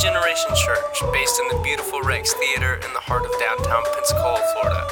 Generation 0.00 0.48
Church, 0.56 1.02
based 1.12 1.38
in 1.38 1.48
the 1.48 1.62
beautiful 1.62 2.00
Rex 2.00 2.32
Theater 2.32 2.76
in 2.76 2.92
the 2.94 3.00
heart 3.00 3.26
of 3.26 3.32
downtown 3.38 3.82
Pensacola, 3.94 4.40
Florida. 4.54 4.88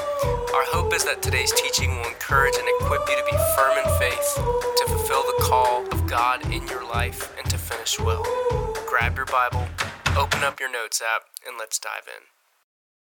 Our 0.53 0.67
hope 0.69 0.93
is 0.93 1.03
that 1.07 1.23
today's 1.23 1.51
teaching 1.53 1.97
will 1.97 2.09
encourage 2.09 2.53
and 2.59 2.69
equip 2.77 3.09
you 3.09 3.17
to 3.17 3.25
be 3.25 3.37
firm 3.57 3.79
in 3.79 3.99
faith, 3.99 4.35
to 4.37 4.85
fulfill 4.87 5.23
the 5.23 5.45
call 5.45 5.87
of 5.93 6.07
God 6.07 6.45
in 6.53 6.67
your 6.69 6.87
life, 6.87 7.35
and 7.39 7.49
to 7.49 7.57
finish 7.57 7.99
well. 7.99 8.23
Grab 8.87 9.17
your 9.17 9.25
Bible, 9.25 9.67
open 10.15 10.45
up 10.45 10.61
your 10.61 10.71
notes 10.71 11.01
app, 11.01 11.23
and 11.47 11.57
let's 11.59 11.79
dive 11.79 12.07
in. 12.07 12.23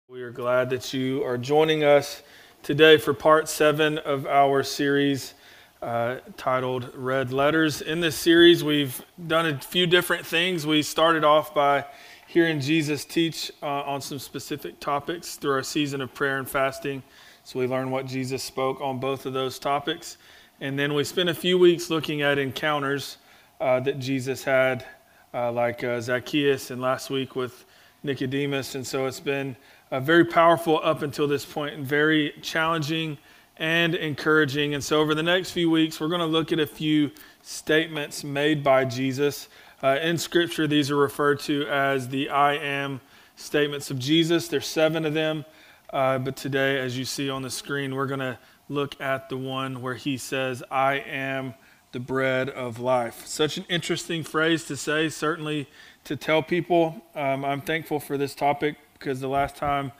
We 0.09 0.23
are 0.23 0.31
glad 0.31 0.71
that 0.71 0.95
you 0.95 1.25
are 1.25 1.37
joining 1.37 1.83
us 1.83 2.23
today 2.63 2.99
for 2.99 3.15
part 3.15 3.49
seven 3.49 3.99
of 3.99 4.29
our 4.29 4.63
series 4.63 5.35
uh, 5.83 6.17
titled 6.37 6.91
Red 6.95 7.33
Letters. 7.33 7.83
In 7.83 8.01
this 8.01 8.17
series, 8.17 8.65
we've 8.65 9.05
done 9.27 9.47
a 9.47 9.59
few 9.59 9.87
different 9.87 10.25
things. 10.25 10.67
We 10.67 10.83
started 10.83 11.25
off 11.25 11.55
by 11.55 11.85
hearing 12.27 12.61
Jesus 12.61 13.05
teach 13.05 13.53
uh, 13.63 13.67
on 13.67 14.01
some 14.01 14.19
specific 14.19 14.81
topics 14.81 15.37
through 15.37 15.53
our 15.53 15.63
season 15.63 16.01
of 16.01 16.13
prayer 16.15 16.39
and 16.39 16.49
fasting. 16.49 17.03
So 17.45 17.59
we 17.61 17.67
learned 17.67 17.93
what 17.93 18.07
Jesus 18.07 18.43
spoke 18.43 18.81
on 18.81 18.99
both 18.99 19.27
of 19.27 19.33
those 19.33 19.59
topics. 19.59 20.19
And 20.61 20.79
then 20.79 20.95
we 20.95 21.05
spent 21.05 21.29
a 21.29 21.35
few 21.35 21.59
weeks 21.59 21.91
looking 21.91 22.23
at 22.23 22.39
encounters 22.39 23.19
uh, 23.61 23.81
that 23.81 23.99
Jesus 23.99 24.43
had, 24.43 24.85
uh, 25.33 25.53
like 25.53 25.85
uh, 25.85 26.01
Zacchaeus, 26.01 26.71
and 26.71 26.81
last 26.81 27.11
week 27.11 27.37
with 27.37 27.65
Nicodemus. 28.03 28.75
And 28.75 28.87
so 28.87 29.07
it's 29.07 29.21
been 29.21 29.57
uh, 29.91 30.01
very 30.01 30.25
powerful 30.25 30.81
up 30.83 31.03
until 31.03 31.29
this 31.29 31.45
point 31.45 31.75
and 31.75 31.87
very 31.87 32.35
challenging 32.43 33.19
and 33.59 33.95
encouraging. 33.95 34.75
And 34.75 34.83
so, 34.83 35.01
over 35.01 35.15
the 35.15 35.23
next 35.23 35.51
few 35.51 35.71
weeks, 35.71 36.01
we're 36.01 36.09
going 36.09 36.21
to 36.21 36.27
look 36.27 36.53
at 36.53 36.59
a 36.59 36.67
few 36.67 37.11
statements 37.43 38.25
made 38.25 38.63
by 38.63 38.85
Jesus. 38.85 39.49
Uh, 39.83 39.99
in 40.03 40.19
Scripture, 40.19 40.67
these 40.67 40.91
are 40.91 40.97
referred 40.97 41.41
to 41.41 41.67
as 41.69 42.09
the 42.09 42.29
I 42.31 42.55
am 42.55 43.01
statements 43.37 43.91
of 43.91 43.99
Jesus. 43.99 44.49
There's 44.49 44.67
seven 44.67 45.05
of 45.05 45.15
them. 45.15 45.45
Uh, 45.91 46.19
but 46.19 46.37
today, 46.37 46.79
as 46.81 46.99
you 46.99 47.05
see 47.05 47.31
on 47.31 47.43
the 47.43 47.51
screen, 47.51 47.95
we're 47.95 48.07
going 48.07 48.21
to 48.21 48.39
look 48.69 49.01
at 49.01 49.29
the 49.29 49.37
one 49.37 49.81
where 49.81 49.95
he 49.95 50.17
says, 50.17 50.63
I 50.71 50.95
am 50.95 51.55
the 51.93 52.01
bread 52.01 52.51
of 52.51 52.81
life. 52.81 53.27
Such 53.27 53.57
an 53.57 53.65
interesting 53.69 54.23
phrase 54.25 54.65
to 54.65 54.77
say, 54.77 55.09
certainly 55.09 55.69
to 56.05 56.17
tell 56.17 56.43
people. 56.43 57.03
Um, 57.15 57.45
I'm 57.45 57.61
thankful 57.61 58.01
for 58.01 58.19
this 58.19 58.35
topic 58.35 58.77
because 58.95 59.21
the 59.21 59.29
last 59.29 59.57
time 59.57 59.93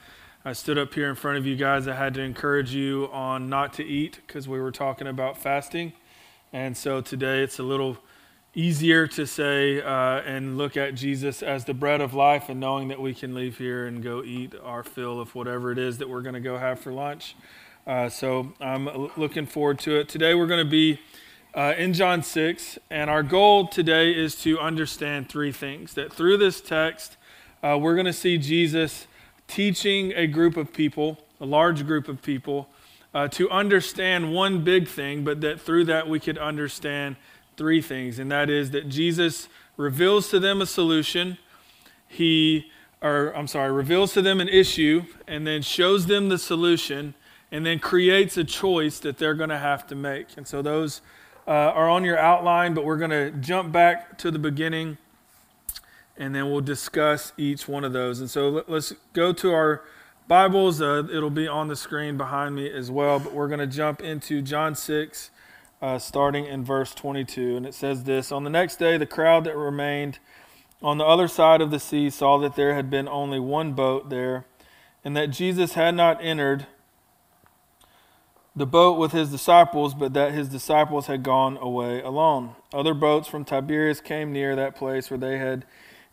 I 0.47 0.53
stood 0.53 0.77
up 0.77 0.93
here 0.93 1.09
in 1.09 1.15
front 1.15 1.37
of 1.37 1.45
you 1.45 1.57
guys. 1.57 1.89
I 1.89 1.93
had 1.93 2.13
to 2.13 2.21
encourage 2.21 2.73
you 2.73 3.09
on 3.11 3.49
not 3.49 3.73
to 3.73 3.83
eat 3.83 4.21
because 4.25 4.47
we 4.47 4.61
were 4.61 4.71
talking 4.71 5.05
about 5.05 5.37
fasting. 5.37 5.91
And 6.53 6.77
so 6.77 7.01
today 7.01 7.43
it's 7.43 7.59
a 7.59 7.63
little 7.63 7.97
easier 8.55 9.07
to 9.07 9.27
say 9.27 9.81
uh, 9.81 10.21
and 10.21 10.57
look 10.57 10.77
at 10.77 10.95
Jesus 10.95 11.43
as 11.43 11.65
the 11.65 11.73
bread 11.73 11.99
of 11.99 12.13
life 12.13 12.47
and 12.47 12.61
knowing 12.61 12.87
that 12.87 13.01
we 13.01 13.13
can 13.13 13.35
leave 13.35 13.57
here 13.57 13.87
and 13.87 14.01
go 14.01 14.23
eat 14.23 14.55
our 14.63 14.83
fill 14.83 15.19
of 15.19 15.35
whatever 15.35 15.69
it 15.73 15.77
is 15.77 15.97
that 15.97 16.07
we're 16.07 16.21
going 16.21 16.33
to 16.33 16.39
go 16.39 16.57
have 16.57 16.79
for 16.79 16.93
lunch. 16.93 17.35
Uh, 17.85 18.07
so 18.07 18.53
I'm 18.61 18.87
looking 19.17 19.47
forward 19.47 19.79
to 19.79 19.99
it. 19.99 20.07
Today 20.07 20.33
we're 20.33 20.47
going 20.47 20.65
to 20.65 20.71
be 20.71 21.01
uh, 21.55 21.73
in 21.77 21.91
John 21.91 22.23
6, 22.23 22.79
and 22.89 23.09
our 23.09 23.21
goal 23.21 23.67
today 23.67 24.11
is 24.11 24.33
to 24.43 24.61
understand 24.61 25.27
three 25.27 25.51
things. 25.51 25.93
That 25.95 26.13
through 26.13 26.37
this 26.37 26.61
text, 26.61 27.17
uh, 27.61 27.77
we're 27.77 27.95
going 27.95 28.05
to 28.05 28.13
see 28.13 28.37
Jesus 28.37 29.07
teaching 29.47 30.13
a 30.15 30.27
group 30.27 30.57
of 30.57 30.73
people, 30.73 31.17
a 31.39 31.45
large 31.45 31.85
group 31.85 32.07
of 32.07 32.21
people, 32.21 32.69
uh, 33.13 33.27
to 33.29 33.49
understand 33.49 34.33
one 34.33 34.63
big 34.63 34.87
thing, 34.87 35.23
but 35.23 35.41
that 35.41 35.59
through 35.59 35.85
that 35.85 36.07
we 36.07 36.19
could 36.19 36.37
understand 36.37 37.15
three 37.55 37.81
things. 37.81 38.19
And 38.19 38.31
that 38.31 38.49
is 38.49 38.71
that 38.71 38.89
Jesus 38.89 39.47
reveals 39.75 40.29
to 40.29 40.39
them 40.39 40.61
a 40.61 40.65
solution, 40.65 41.37
he, 42.07 42.67
or 43.01 43.35
I'm 43.35 43.47
sorry, 43.47 43.71
reveals 43.71 44.13
to 44.13 44.21
them 44.21 44.39
an 44.39 44.49
issue, 44.49 45.05
and 45.27 45.47
then 45.47 45.61
shows 45.61 46.05
them 46.05 46.29
the 46.29 46.37
solution, 46.37 47.13
and 47.51 47.65
then 47.65 47.79
creates 47.79 48.37
a 48.37 48.43
choice 48.43 48.99
that 48.99 49.17
they're 49.17 49.33
going 49.33 49.49
to 49.49 49.57
have 49.57 49.87
to 49.87 49.95
make. 49.95 50.27
And 50.35 50.47
so 50.47 50.61
those 50.61 51.01
uh, 51.47 51.51
are 51.51 51.89
on 51.89 52.03
your 52.03 52.19
outline, 52.19 52.73
but 52.73 52.83
we're 52.83 52.97
going 52.97 53.11
to 53.11 53.31
jump 53.31 53.71
back 53.71 54.17
to 54.19 54.31
the 54.31 54.39
beginning 54.39 54.97
and 56.17 56.33
then 56.33 56.49
we'll 56.49 56.61
discuss 56.61 57.33
each 57.37 57.67
one 57.67 57.83
of 57.83 57.93
those. 57.93 58.19
And 58.19 58.29
so 58.29 58.49
let, 58.49 58.69
us 58.69 58.93
go 59.13 59.33
to 59.33 59.51
our 59.53 59.83
Bibles. 60.27 60.81
Uh, 60.81 61.03
it'll 61.11 61.29
be 61.29 61.47
on 61.47 61.67
the 61.67 61.75
screen 61.75 62.17
behind 62.17 62.55
me 62.55 62.69
as 62.71 62.89
well, 62.89 63.19
but 63.19 63.33
we're 63.33 63.47
going 63.47 63.59
to 63.59 63.67
jump 63.67 64.01
into 64.01 64.41
John 64.41 64.75
6, 64.75 65.31
uh, 65.81 65.99
starting 65.99 66.45
in 66.45 66.63
verse 66.63 66.93
22. 66.93 67.57
And 67.57 67.65
it 67.65 67.73
says 67.73 68.03
this 68.03 68.31
On 68.31 68.43
the 68.43 68.49
next 68.49 68.77
day, 68.77 68.97
the 68.97 69.05
crowd 69.05 69.43
that 69.45 69.55
remained 69.55 70.19
on 70.81 70.97
the 70.97 71.05
other 71.05 71.27
side 71.27 71.61
of 71.61 71.71
the 71.71 71.79
sea 71.79 72.09
saw 72.09 72.37
that 72.39 72.55
there 72.55 72.75
had 72.75 72.89
been 72.89 73.07
only 73.07 73.39
one 73.39 73.73
boat 73.73 74.09
there, 74.09 74.45
and 75.03 75.15
that 75.15 75.27
Jesus 75.27 75.73
had 75.73 75.95
not 75.95 76.23
entered 76.23 76.67
the 78.57 78.65
boat 78.65 78.97
with 78.97 79.11
his 79.11 79.29
disciples, 79.29 79.93
but 79.93 80.13
that 80.13 80.33
his 80.33 80.49
disciples 80.49 81.05
had 81.05 81.21
gone 81.21 81.57
away 81.57 82.01
alone. 82.01 82.55
Other 82.73 82.95
boats 82.95 83.27
from 83.27 83.45
Tiberias 83.45 84.01
came 84.01 84.33
near 84.33 84.55
that 84.55 84.75
place 84.75 85.11
where 85.11 85.19
they 85.19 85.37
had 85.37 85.63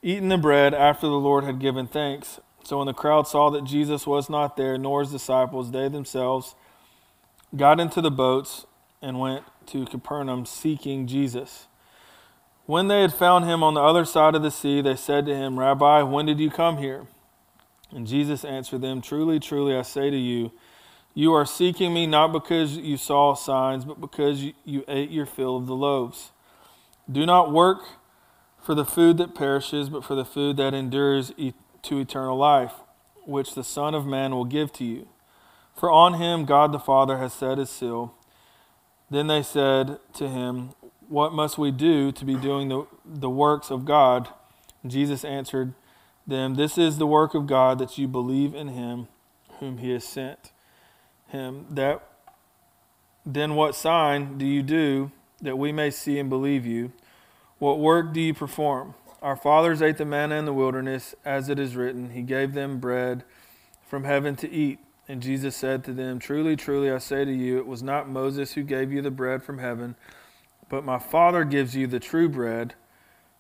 eaten 0.05 0.29
the 0.29 0.37
bread 0.37 0.75
after 0.75 1.07
the 1.07 1.15
Lord 1.15 1.45
had 1.45 1.59
given 1.59 1.87
thanks. 1.87 2.39
So 2.63 2.79
when 2.79 2.87
the 2.87 2.93
crowd 2.93 3.27
saw 3.27 3.51
that 3.51 3.65
Jesus 3.65 4.07
was 4.07 4.29
not 4.29 4.57
there, 4.57 4.77
nor 4.77 5.01
his 5.01 5.11
disciples, 5.11 5.71
they 5.71 5.89
themselves 5.89 6.55
got 7.57 7.81
into 7.81 8.01
the 8.01 8.11
boats 8.11 8.67
and 9.01 9.19
went 9.19 9.45
to 9.67 9.87
Capernaum 9.87 10.45
seeking 10.45 11.07
Jesus. 11.07 11.67
When 12.67 12.89
they 12.89 13.01
had 13.01 13.13
found 13.13 13.47
him 13.47 13.63
on 13.63 13.75
the 13.75 13.83
other 13.83 14.05
side 14.05 14.35
of 14.35 14.43
the 14.43 14.51
sea, 14.51 14.81
they 14.81 14.97
said 14.97 15.27
to 15.27 15.35
him, 15.35 15.59
Rabbi, 15.59 16.03
when 16.03 16.27
did 16.27 16.39
you 16.39 16.51
come 16.51 16.79
here? 16.79 17.07
And 17.91 18.07
Jesus 18.07 18.45
answered 18.45 18.83
them, 18.83 19.01
Truly, 19.01 19.41
truly, 19.41 19.77
I 19.77 19.83
say 19.83 20.11
to 20.11 20.17
you, 20.17 20.53
you 21.15 21.33
are 21.33 21.47
seeking 21.47 21.95
me 21.95 22.07
not 22.07 22.33
because 22.33 22.77
you 22.77 22.97
saw 22.97 23.35
signs, 23.35 23.85
but 23.85 24.01
because 24.01 24.43
you, 24.65 24.85
ate 24.89 25.11
your 25.11 25.27
fill 25.27 25.57
of 25.57 25.67
the 25.67 25.75
loaves. 25.75 26.33
Do 27.11 27.25
not 27.25 27.53
work 27.53 27.83
for 28.65 28.75
the 28.75 28.85
food 28.85 29.19
that 29.19 29.35
perishes, 29.35 29.91
but 29.91 30.03
for 30.03 30.15
the 30.15 30.25
food 30.25 30.57
that 30.57 30.73
endures 30.73 31.33
to 31.83 31.99
eternal 31.99 32.37
life, 32.37 32.73
which 33.27 33.55
the 33.55 33.63
Son 33.63 33.95
of 33.95 34.07
Man 34.07 34.35
will 34.35 34.47
give 34.47 34.73
to 34.73 34.85
you. 34.85 35.07
For 35.77 35.91
on 35.91 36.15
him 36.15 36.47
God 36.47 36.73
the 36.73 36.79
Father 36.79 37.19
has 37.19 37.35
set 37.35 37.59
his 37.59 37.69
seal. 37.69 38.15
Then 39.11 39.27
they 39.27 39.43
said 39.43 39.99
to 40.15 40.29
him, 40.29 40.71
What 41.09 41.35
must 41.35 41.59
we 41.59 41.73
do 41.73 42.11
to 42.13 42.25
be 42.25 42.37
doing 42.37 42.71
the, 42.71 42.87
the 43.05 43.29
works 43.29 43.71
of 43.71 43.85
God? 43.85 44.31
Jesus 44.87 45.27
answered 45.27 45.75
them, 46.27 46.55
This 46.55 46.79
is 46.79 46.97
the 46.97 47.07
work 47.07 47.35
of 47.35 47.47
God, 47.47 47.79
that 47.81 47.99
you 47.99 48.09
believe 48.09 48.55
in 48.55 48.69
him 48.69 49.09
whom 49.59 49.77
he 49.79 49.91
has 49.91 50.05
sent 50.05 50.53
him. 51.29 51.67
That 51.69 52.03
then 53.27 53.57
what 53.57 53.75
sign 53.75 54.39
do 54.39 54.47
you 54.47 54.63
do 54.63 55.11
that 55.43 55.59
we 55.59 55.71
may 55.71 55.91
see 55.91 56.19
and 56.19 56.31
believe 56.31 56.65
you? 56.65 56.93
What 57.59 57.79
work 57.79 58.13
do 58.13 58.21
you 58.21 58.35
perform? 58.35 58.95
Our 59.23 59.37
fathers 59.37 59.81
ate 59.81 59.97
the 59.97 60.05
manna 60.05 60.35
in 60.37 60.45
the 60.45 60.53
wilderness, 60.53 61.15
as 61.25 61.49
it 61.49 61.59
is 61.59 61.77
written, 61.77 62.11
He 62.11 62.23
gave 62.23 62.53
them 62.53 62.79
bread 62.79 63.25
from 63.87 64.05
heaven 64.05 64.37
to 64.37 64.51
eat. 64.51 64.81
And 65.09 65.23
Jesus 65.23 65.57
said 65.57 65.85
to 65.85 65.93
them, 65.93 66.19
Truly, 66.19 66.57
truly, 66.57 66.91
I 66.91 66.99
say 66.99 67.25
to 67.25 67.33
you, 67.33 67.59
it 67.59 67.67
was 67.67 67.83
not 67.83 68.09
Moses 68.09 68.53
who 68.53 68.63
gave 68.63 68.93
you 68.93 69.03
the 69.03 69.11
bread 69.11 69.43
from 69.43 69.59
heaven, 69.59 69.97
but 70.69 70.85
my 70.85 70.99
Father 70.99 71.45
gives 71.45 71.77
you 71.77 71.87
the 71.87 72.01
true 72.01 72.29
bread 72.29 72.75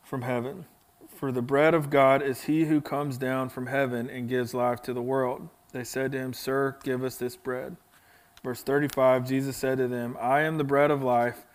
from 0.03 0.23
heaven. 0.23 0.67
For 1.09 1.33
the 1.33 1.43
bread 1.43 1.75
of 1.75 1.91
God 1.91 2.23
is 2.23 2.43
he 2.43 2.65
who 2.65 2.81
comes 2.81 3.17
down 3.17 3.49
from 3.49 3.67
heaven 3.67 4.11
and 4.11 4.29
gives 4.29 4.53
life 4.53 4.83
to 4.83 4.93
the 4.93 5.03
world. 5.03 5.49
They 5.73 5.85
said 5.85 6.13
to 6.13 6.19
him, 6.19 6.33
Sir, 6.33 6.77
give 6.83 7.03
us 7.03 7.17
this 7.17 7.37
bread. 7.37 7.77
Verse 8.43 8.63
35 8.63 9.27
Jesus 9.27 9.57
said 9.57 9.79
to 9.79 9.89
them, 9.89 10.17
I 10.21 10.43
am 10.43 10.59
the 10.59 10.65
bread 10.65 10.91
of 10.91 11.03
life. 11.03 11.47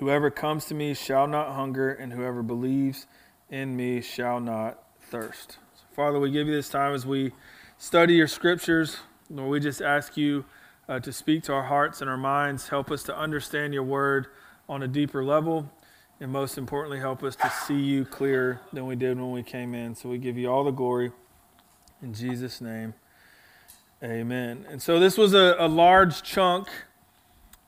Whoever 0.00 0.30
comes 0.30 0.64
to 0.64 0.74
me 0.74 0.94
shall 0.94 1.26
not 1.26 1.52
hunger, 1.54 1.92
and 1.92 2.14
whoever 2.14 2.42
believes 2.42 3.06
in 3.50 3.76
me 3.76 4.00
shall 4.00 4.40
not 4.40 4.82
thirst. 4.98 5.58
So 5.74 5.82
Father, 5.94 6.18
we 6.18 6.30
give 6.30 6.46
you 6.46 6.54
this 6.54 6.70
time 6.70 6.94
as 6.94 7.04
we 7.04 7.32
study 7.76 8.14
your 8.14 8.26
scriptures. 8.26 8.96
Lord, 9.28 9.50
we 9.50 9.60
just 9.60 9.82
ask 9.82 10.16
you 10.16 10.46
uh, 10.88 11.00
to 11.00 11.12
speak 11.12 11.42
to 11.44 11.52
our 11.52 11.64
hearts 11.64 12.00
and 12.00 12.08
our 12.08 12.16
minds. 12.16 12.70
Help 12.70 12.90
us 12.90 13.02
to 13.04 13.16
understand 13.16 13.74
your 13.74 13.82
word 13.82 14.28
on 14.70 14.82
a 14.82 14.88
deeper 14.88 15.22
level. 15.22 15.70
And 16.18 16.32
most 16.32 16.56
importantly, 16.56 16.98
help 16.98 17.22
us 17.22 17.36
to 17.36 17.50
see 17.50 17.78
you 17.78 18.06
clearer 18.06 18.62
than 18.72 18.86
we 18.86 18.96
did 18.96 19.18
when 19.18 19.32
we 19.32 19.42
came 19.42 19.74
in. 19.74 19.94
So 19.94 20.08
we 20.08 20.16
give 20.16 20.38
you 20.38 20.50
all 20.50 20.64
the 20.64 20.70
glory. 20.70 21.12
In 22.00 22.14
Jesus' 22.14 22.62
name, 22.62 22.94
amen. 24.02 24.64
And 24.70 24.80
so 24.80 24.98
this 24.98 25.18
was 25.18 25.34
a, 25.34 25.56
a 25.58 25.68
large 25.68 26.22
chunk 26.22 26.68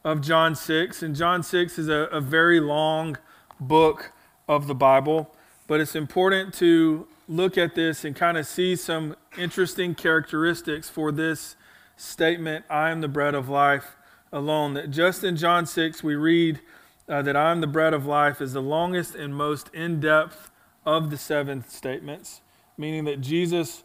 of 0.05 0.21
John 0.21 0.55
6. 0.55 1.03
And 1.03 1.15
John 1.15 1.43
6 1.43 1.79
is 1.79 1.89
a, 1.89 2.09
a 2.11 2.21
very 2.21 2.61
long 2.61 3.17
book 3.61 4.13
of 4.49 4.67
the 4.67 4.75
Bible, 4.75 5.35
but 5.67 5.81
it's 5.81 5.95
important 5.95 6.53
to 6.55 7.07
look 7.29 7.57
at 7.57 7.75
this 7.75 8.05
and 8.05 8.15
kind 8.15 8.37
of 8.37 8.47
see 8.47 8.77
some 8.77 9.17
interesting 9.39 9.95
characteristics 9.95 10.89
for 10.89 11.13
this 11.13 11.57
statement 11.97 12.65
I 12.69 12.91
am 12.91 13.01
the 13.01 13.09
bread 13.09 13.35
of 13.35 13.49
life 13.49 13.97
alone. 14.33 14.75
That 14.75 14.91
just 14.91 15.23
in 15.23 15.37
John 15.37 15.67
6, 15.67 16.03
we 16.03 16.15
read 16.17 16.61
uh, 17.09 17.23
that 17.23 17.37
I 17.37 17.53
am 17.53 17.61
the 17.61 17.67
bread 17.67 17.95
of 17.95 18.07
life 18.07 18.41
is 18.41 18.53
the 18.53 18.63
longest 18.63 19.15
and 19.15 19.35
most 19.35 19.69
in 19.75 20.01
depth 20.01 20.51
of 20.85 21.11
the 21.11 21.17
seven 21.17 21.65
statements. 21.69 22.41
meaning 22.77 23.05
that 23.05 23.21
Jesus 23.21 23.85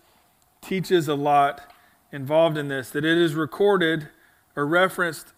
teaches 0.62 1.08
a 1.08 1.16
lot 1.16 1.62
involved 2.12 2.58
in 2.58 2.68
this, 2.68 2.90
that 2.90 3.06
it 3.06 3.18
is 3.18 3.36
recorded 3.36 4.08
or 4.56 4.66
referenced 4.66 5.34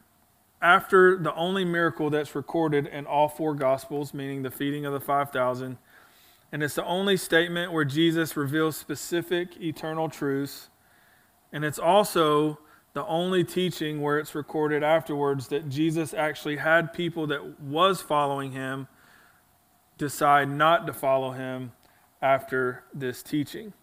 after 0.61 1.17
the 1.17 1.33
only 1.35 1.63
miracle 1.63 2.09
that's 2.09 2.35
recorded 2.35 2.87
in 2.87 3.05
all 3.05 3.29
four 3.29 3.53
Gospels, 3.55 4.13
meaning 4.13 4.43
the 4.43 4.51
feeding 4.51 4.85
of 4.85 4.93
the 4.93 4.99
5,000. 4.99 5.77
And 6.51 6.63
it's 6.63 6.75
the 6.75 6.85
only 6.85 7.15
statement 7.15 7.71
where 7.71 7.85
Jesus 7.85 8.35
reveals 8.35 8.75
specific 8.75 9.61
eternal 9.61 10.09
truths. 10.09 10.69
And 11.53 11.63
it's 11.63 11.79
also 11.79 12.59
the 12.93 13.05
only 13.05 13.43
teaching 13.43 14.01
where 14.01 14.17
it's 14.17 14.35
recorded 14.35 14.83
afterwards 14.83 15.47
that 15.49 15.69
Jesus 15.69 16.13
actually 16.13 16.57
had 16.57 16.93
people 16.93 17.27
that 17.27 17.59
was 17.61 18.01
following 18.01 18.51
him 18.51 18.87
decide 19.97 20.49
not 20.49 20.87
to 20.87 20.93
follow 20.93 21.31
him 21.31 21.71
after 22.21 22.83
this 22.93 23.21
teaching. 23.21 23.73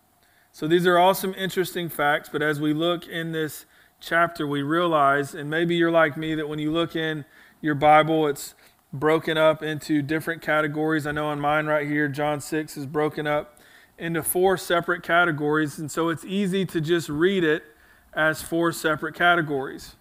So 0.53 0.67
these 0.67 0.87
are 0.87 0.99
all 0.99 1.15
some 1.15 1.35
interesting 1.35 1.89
facts, 1.89 2.29
but 2.31 2.43
as 2.43 2.61
we 2.61 2.73
look 2.73 3.07
in 3.07 3.33
this 3.33 3.67
chapter, 4.01 4.47
we 4.47 4.63
realize, 4.63 5.35
and 5.35 5.49
maybe 5.51 5.77
you're 5.77 5.91
like 5.91 6.17
me, 6.17 6.35
that 6.35 6.49
when 6.49 6.59
you 6.59 6.71
look 6.71 6.95
in 6.97 7.25
your 7.61 7.75
Bible, 7.75 8.27
it's 8.27 8.55
broken 8.93 9.37
up 9.37 9.63
into 9.63 10.03
different 10.03 10.43
categories. 10.43 11.07
I 11.07 11.13
know 11.13 11.27
on 11.27 11.41
mine 11.41 11.67
right 11.67 11.87
here, 11.87 12.09
John 12.09 12.41
6 12.41 12.77
is 12.77 12.87
broken 12.87 13.27
up 13.27 13.59
into 13.99 14.23
four 14.23 14.57
separate 14.57 15.03
categories, 15.03 15.79
and 15.79 15.91
so 15.91 16.09
it's 16.09 16.25
easy 16.25 16.65
to 16.67 16.81
just 16.81 17.09
read 17.09 17.45
it 17.45 17.65
as 18.15 18.43
four 18.43 18.73
separate 18.73 19.15
categories. 19.15 19.97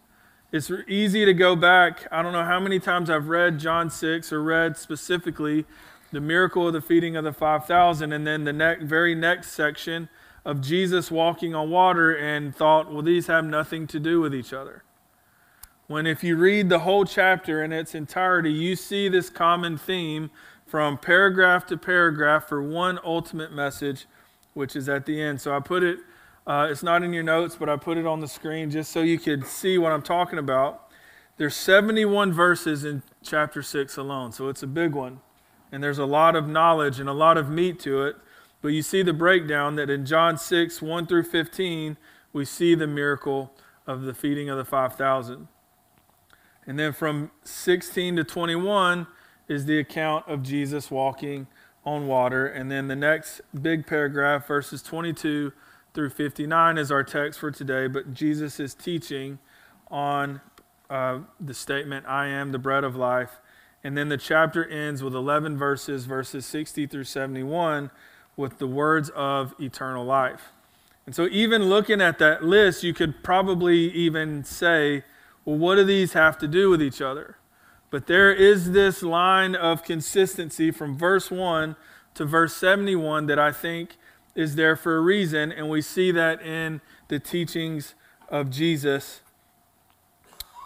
It's 0.52 0.72
easy 0.88 1.26
to 1.26 1.34
go 1.34 1.56
back. 1.56 2.08
I 2.12 2.22
don't 2.22 2.34
know 2.34 2.44
how 2.44 2.60
many 2.60 2.80
times 2.80 3.10
I've 3.10 3.28
read 3.28 3.60
John 3.60 3.90
6 3.90 4.32
or 4.32 4.42
read 4.42 4.78
specifically 4.78 5.66
the 6.12 6.22
miracle 6.22 6.68
of 6.68 6.74
the 6.74 6.82
feeding 6.82 7.16
of 7.16 7.24
the 7.24 7.34
5,000, 7.34 8.14
and 8.14 8.26
then 8.26 8.44
the 8.44 8.54
ne- 8.54 8.78
very 8.82 9.16
next 9.16 9.52
section 9.52 10.08
of 10.46 10.62
Jesus 10.62 11.10
walking 11.10 11.56
on 11.56 11.70
water 11.70 12.16
and 12.16 12.56
thought, 12.56 12.94
well, 12.94 13.02
these 13.02 13.28
have 13.28 13.44
nothing 13.44 13.88
to 13.88 14.00
do 14.00 14.22
with 14.22 14.34
each 14.34 14.54
other. 14.54 14.84
When 15.88 16.08
if 16.08 16.24
you 16.24 16.36
read 16.36 16.70
the 16.70 16.80
whole 16.80 17.06
chapter 17.06 17.64
in 17.64 17.72
its 17.72 17.96
entirety, 17.96 18.52
you 18.52 18.76
see 18.76 19.10
this 19.10 19.30
common 19.30 19.78
theme 19.78 20.30
from 20.66 20.98
paragraph 20.98 21.66
to 21.68 21.78
paragraph 21.78 22.48
for 22.48 22.62
one 22.62 23.00
ultimate 23.04 23.52
message, 23.52 24.06
which 24.54 24.76
is 24.76 24.90
at 24.90 25.06
the 25.06 25.22
end. 25.22 25.42
So 25.42 25.56
I 25.56 25.60
put 25.60 25.84
it, 25.84 26.00
uh, 26.48 26.68
it's 26.70 26.84
not 26.84 27.04
in 27.04 27.14
your 27.14 27.24
notes, 27.24 27.56
but 27.56 27.70
I 27.70 27.76
put 27.78 27.98
it 27.98 28.06
on 28.06 28.20
the 28.20 28.28
screen 28.28 28.72
just 28.72 28.92
so 28.92 29.02
you 29.02 29.20
could 29.20 29.46
see 29.46 29.78
what 29.78 29.92
I'm 29.92 30.02
talking 30.02 30.40
about. 30.40 30.90
There's 31.38 31.56
71 31.56 32.34
verses 32.34 32.84
in 32.86 33.04
chapter 33.22 33.62
6 33.62 33.98
alone, 33.98 34.32
so 34.32 34.48
it's 34.48 34.64
a 34.64 34.68
big 34.68 34.94
one. 34.94 35.20
And 35.72 35.84
there's 35.84 36.00
a 36.00 36.06
lot 36.06 36.36
of 36.36 36.48
knowledge 36.48 37.00
and 37.00 37.10
a 37.10 37.14
lot 37.14 37.38
of 37.38 37.50
meat 37.50 37.80
to 37.82 38.04
it. 38.06 38.16
But 38.66 38.74
you 38.74 38.82
see 38.82 39.04
the 39.04 39.14
breakdown 39.14 39.76
that 39.76 39.92
in 39.92 40.08
John 40.08 40.40
6, 40.40 40.82
1 40.82 41.06
through 41.06 41.26
15, 41.26 41.98
we 42.34 42.46
see 42.46 42.74
the 42.74 42.88
miracle 42.88 43.54
of 43.86 44.02
the 44.02 44.14
feeding 44.16 44.50
of 44.50 44.58
the 44.58 44.66
5,000. 44.66 45.48
And 46.66 46.80
then 46.80 46.92
from 46.92 47.30
16 47.44 48.16
to 48.16 48.24
21 48.24 49.06
is 49.48 49.68
the 49.68 49.78
account 49.78 50.28
of 50.28 50.42
Jesus 50.42 50.90
walking 50.90 51.46
on 51.86 52.08
water. 52.08 52.48
And 52.48 52.72
then 52.72 52.88
the 52.88 52.96
next 52.96 53.42
big 53.62 53.86
paragraph, 53.86 54.48
verses 54.48 54.82
22 54.82 55.54
through 55.94 56.10
59, 56.10 56.80
is 56.80 56.92
our 56.92 57.04
text 57.04 57.40
for 57.40 57.52
today. 57.52 57.86
But 57.86 58.16
Jesus 58.16 58.60
is 58.60 58.74
teaching 58.74 59.38
on 59.92 60.42
uh, 60.90 61.20
the 61.40 61.54
statement, 61.54 62.08
I 62.08 62.30
am 62.30 62.52
the 62.52 62.58
bread 62.58 62.84
of 62.84 62.96
life. 62.96 63.40
And 63.84 63.96
then 63.96 64.10
the 64.10 64.18
chapter 64.18 64.68
ends 64.68 65.04
with 65.04 65.14
11 65.14 65.56
verses, 65.56 66.06
verses 66.06 66.48
60 66.48 66.88
through 66.88 67.04
71 67.04 67.92
with 68.38 68.58
the 68.58 68.68
words 68.68 69.10
of 69.10 69.54
eternal 69.60 70.06
life. 70.06 70.52
And 71.06 71.14
so, 71.16 71.28
even 71.28 71.66
looking 71.66 72.02
at 72.02 72.18
that 72.20 72.44
list, 72.44 72.84
you 72.84 72.94
could 72.94 73.24
probably 73.24 73.92
even 73.92 74.44
say, 74.44 75.04
well, 75.44 75.58
what 75.58 75.76
do 75.76 75.84
these 75.84 76.14
have 76.14 76.38
to 76.40 76.48
do 76.48 76.70
with 76.70 76.82
each 76.82 77.02
other? 77.02 77.38
But 77.92 78.08
there 78.08 78.34
is 78.34 78.72
this 78.72 79.04
line 79.04 79.56
of 79.56 79.84
consistency 79.84 80.72
from 80.72 80.98
verse 80.98 81.30
1 81.30 81.76
to 82.16 82.26
verse 82.26 82.56
71 82.56 83.28
that 83.28 83.38
I 83.38 83.52
think 83.52 83.98
is 84.34 84.56
there 84.56 84.76
for 84.76 84.98
a 84.98 85.00
reason, 85.00 85.52
and 85.52 85.70
we 85.70 85.82
see 85.82 86.12
that 86.12 86.42
in 86.42 86.82
the 87.08 87.20
teachings 87.20 87.94
of 88.28 88.50
Jesus 88.50 89.22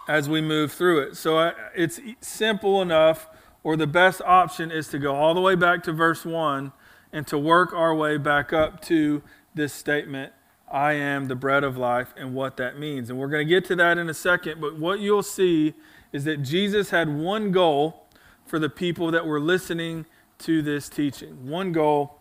as 0.08 0.28
we 0.28 0.40
move 0.40 0.72
through 0.72 1.00
it. 1.00 1.16
So 1.16 1.38
uh, 1.38 1.52
it's 1.76 2.00
simple 2.20 2.82
enough, 2.82 3.28
or 3.62 3.76
the 3.76 3.86
best 3.86 4.20
option 4.22 4.70
is 4.72 4.88
to 4.88 4.98
go 4.98 5.14
all 5.14 5.34
the 5.34 5.40
way 5.40 5.54
back 5.54 5.84
to 5.84 5.92
verse 5.92 6.24
1 6.24 6.72
and 7.12 7.26
to 7.26 7.38
work 7.38 7.72
our 7.72 7.94
way 7.94 8.16
back 8.16 8.52
up 8.52 8.80
to 8.82 9.22
this 9.54 9.72
statement 9.72 10.32
I 10.70 10.92
am 10.92 11.26
the 11.26 11.34
bread 11.34 11.64
of 11.64 11.76
life 11.76 12.14
and 12.16 12.32
what 12.32 12.56
that 12.58 12.78
means. 12.78 13.10
And 13.10 13.18
we're 13.18 13.28
going 13.28 13.44
to 13.44 13.48
get 13.48 13.64
to 13.66 13.76
that 13.76 13.98
in 13.98 14.08
a 14.08 14.14
second, 14.14 14.60
but 14.60 14.78
what 14.78 15.00
you'll 15.00 15.24
see 15.24 15.74
is 16.12 16.24
that 16.24 16.42
Jesus 16.42 16.90
had 16.90 17.08
one 17.08 17.50
goal 17.50 18.06
for 18.46 18.60
the 18.60 18.68
people 18.68 19.10
that 19.10 19.26
were 19.26 19.40
listening 19.40 20.06
to 20.38 20.62
this 20.62 20.88
teaching. 20.88 21.48
One 21.48 21.72
goal, 21.72 22.20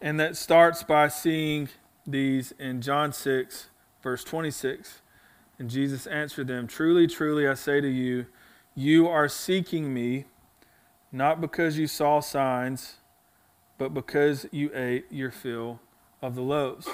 and 0.00 0.20
that 0.20 0.36
starts 0.36 0.82
by 0.82 1.08
seeing 1.08 1.70
these 2.06 2.52
in 2.58 2.82
John 2.82 3.12
6, 3.14 3.68
verse 4.02 4.24
26. 4.24 5.00
And 5.58 5.70
Jesus 5.70 6.06
answered 6.06 6.48
them 6.48 6.66
Truly, 6.66 7.06
truly, 7.06 7.48
I 7.48 7.54
say 7.54 7.80
to 7.80 7.88
you, 7.88 8.26
you 8.74 9.08
are 9.08 9.26
seeking 9.26 9.94
me, 9.94 10.26
not 11.10 11.40
because 11.40 11.78
you 11.78 11.86
saw 11.86 12.20
signs 12.20 12.96
but 13.78 13.94
because 13.94 14.46
you 14.50 14.70
ate 14.74 15.06
your 15.10 15.30
fill 15.30 15.80
of 16.22 16.34
the 16.34 16.42
loaves. 16.42 16.88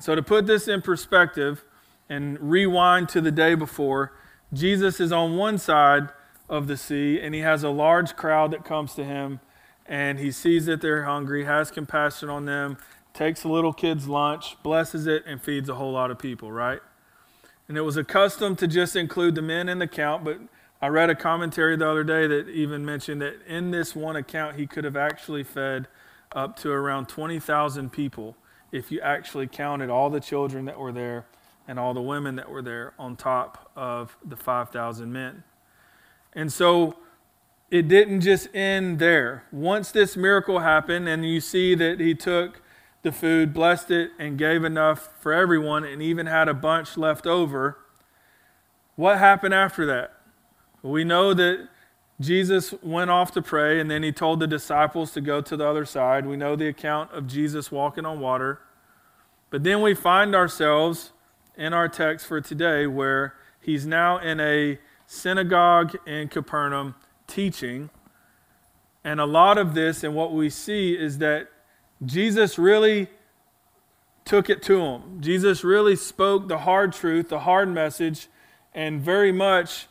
So, 0.00 0.14
to 0.14 0.22
put 0.22 0.46
this 0.46 0.68
in 0.68 0.82
perspective 0.82 1.64
and 2.08 2.38
rewind 2.40 3.08
to 3.10 3.20
the 3.20 3.32
day 3.32 3.54
before, 3.54 4.12
Jesus 4.52 5.00
is 5.00 5.12
on 5.12 5.36
one 5.36 5.58
side 5.58 6.10
of 6.48 6.66
the 6.66 6.76
sea 6.76 7.20
and 7.20 7.34
he 7.34 7.40
has 7.40 7.62
a 7.62 7.68
large 7.68 8.16
crowd 8.16 8.50
that 8.52 8.64
comes 8.64 8.94
to 8.94 9.04
him 9.04 9.40
and 9.86 10.18
he 10.18 10.30
sees 10.30 10.66
that 10.66 10.80
they're 10.80 11.04
hungry, 11.04 11.44
has 11.44 11.70
compassion 11.70 12.28
on 12.28 12.44
them, 12.44 12.76
takes 13.14 13.44
a 13.44 13.48
little 13.48 13.72
kid's 13.72 14.06
lunch, 14.06 14.56
blesses 14.62 15.06
it, 15.06 15.24
and 15.26 15.42
feeds 15.42 15.68
a 15.68 15.74
whole 15.74 15.92
lot 15.92 16.10
of 16.10 16.18
people, 16.18 16.52
right? 16.52 16.80
And 17.66 17.76
it 17.76 17.80
was 17.80 17.96
a 17.96 18.04
custom 18.04 18.54
to 18.56 18.66
just 18.66 18.96
include 18.96 19.34
the 19.34 19.42
men 19.42 19.68
in 19.68 19.78
the 19.78 19.86
count, 19.86 20.24
but 20.24 20.38
I 20.80 20.88
read 20.88 21.10
a 21.10 21.14
commentary 21.14 21.76
the 21.76 21.88
other 21.88 22.04
day 22.04 22.26
that 22.26 22.48
even 22.48 22.84
mentioned 22.84 23.20
that 23.22 23.42
in 23.46 23.70
this 23.70 23.96
one 23.96 24.16
account, 24.16 24.56
he 24.56 24.66
could 24.66 24.84
have 24.84 24.96
actually 24.96 25.42
fed 25.42 25.88
up 26.32 26.56
to 26.60 26.70
around 26.70 27.08
20,000 27.08 27.90
people 27.90 28.36
if 28.70 28.90
you 28.90 29.00
actually 29.00 29.46
counted 29.46 29.90
all 29.90 30.10
the 30.10 30.20
children 30.20 30.64
that 30.66 30.78
were 30.78 30.92
there 30.92 31.26
and 31.66 31.78
all 31.78 31.94
the 31.94 32.02
women 32.02 32.36
that 32.36 32.50
were 32.50 32.62
there 32.62 32.92
on 32.98 33.16
top 33.16 33.70
of 33.76 34.16
the 34.24 34.36
5,000 34.36 35.12
men. 35.12 35.42
And 36.32 36.52
so 36.52 36.96
it 37.70 37.88
didn't 37.88 38.22
just 38.22 38.54
end 38.54 38.98
there. 38.98 39.44
Once 39.52 39.90
this 39.90 40.16
miracle 40.16 40.60
happened, 40.60 41.08
and 41.08 41.24
you 41.24 41.40
see 41.40 41.74
that 41.74 42.00
he 42.00 42.14
took 42.14 42.62
the 43.02 43.12
food, 43.12 43.52
blessed 43.52 43.90
it, 43.90 44.10
and 44.18 44.38
gave 44.38 44.64
enough 44.64 45.10
for 45.20 45.32
everyone, 45.32 45.84
and 45.84 46.02
even 46.02 46.26
had 46.26 46.48
a 46.48 46.54
bunch 46.54 46.96
left 46.96 47.26
over, 47.26 47.78
what 48.96 49.18
happened 49.18 49.54
after 49.54 49.84
that? 49.86 50.14
We 50.82 51.04
know 51.04 51.34
that 51.34 51.68
Jesus 52.20 52.74
went 52.82 53.10
off 53.10 53.30
to 53.32 53.42
pray, 53.42 53.80
and 53.80 53.90
then 53.90 54.02
he 54.02 54.10
told 54.10 54.40
the 54.40 54.46
disciples 54.46 55.12
to 55.12 55.20
go 55.20 55.40
to 55.40 55.56
the 55.56 55.64
other 55.64 55.84
side. 55.84 56.26
We 56.26 56.36
know 56.36 56.56
the 56.56 56.66
account 56.66 57.12
of 57.12 57.28
Jesus 57.28 57.70
walking 57.70 58.04
on 58.04 58.18
water. 58.18 58.60
But 59.50 59.62
then 59.62 59.80
we 59.82 59.94
find 59.94 60.34
ourselves 60.34 61.12
in 61.56 61.72
our 61.72 61.88
text 61.88 62.26
for 62.26 62.40
today 62.40 62.86
where 62.86 63.34
he's 63.60 63.86
now 63.86 64.18
in 64.18 64.40
a 64.40 64.78
synagogue 65.06 65.96
in 66.06 66.28
Capernaum 66.28 66.96
teaching. 67.26 67.90
And 69.04 69.20
a 69.20 69.24
lot 69.24 69.56
of 69.56 69.74
this 69.74 70.02
and 70.02 70.14
what 70.14 70.32
we 70.32 70.50
see 70.50 70.98
is 70.98 71.18
that 71.18 71.48
Jesus 72.04 72.58
really 72.58 73.08
took 74.24 74.50
it 74.50 74.62
to 74.64 74.80
him. 74.80 75.20
Jesus 75.20 75.64
really 75.64 75.96
spoke 75.96 76.48
the 76.48 76.58
hard 76.58 76.92
truth, 76.92 77.28
the 77.28 77.40
hard 77.40 77.68
message, 77.68 78.28
and 78.74 79.00
very 79.00 79.32
much 79.32 79.86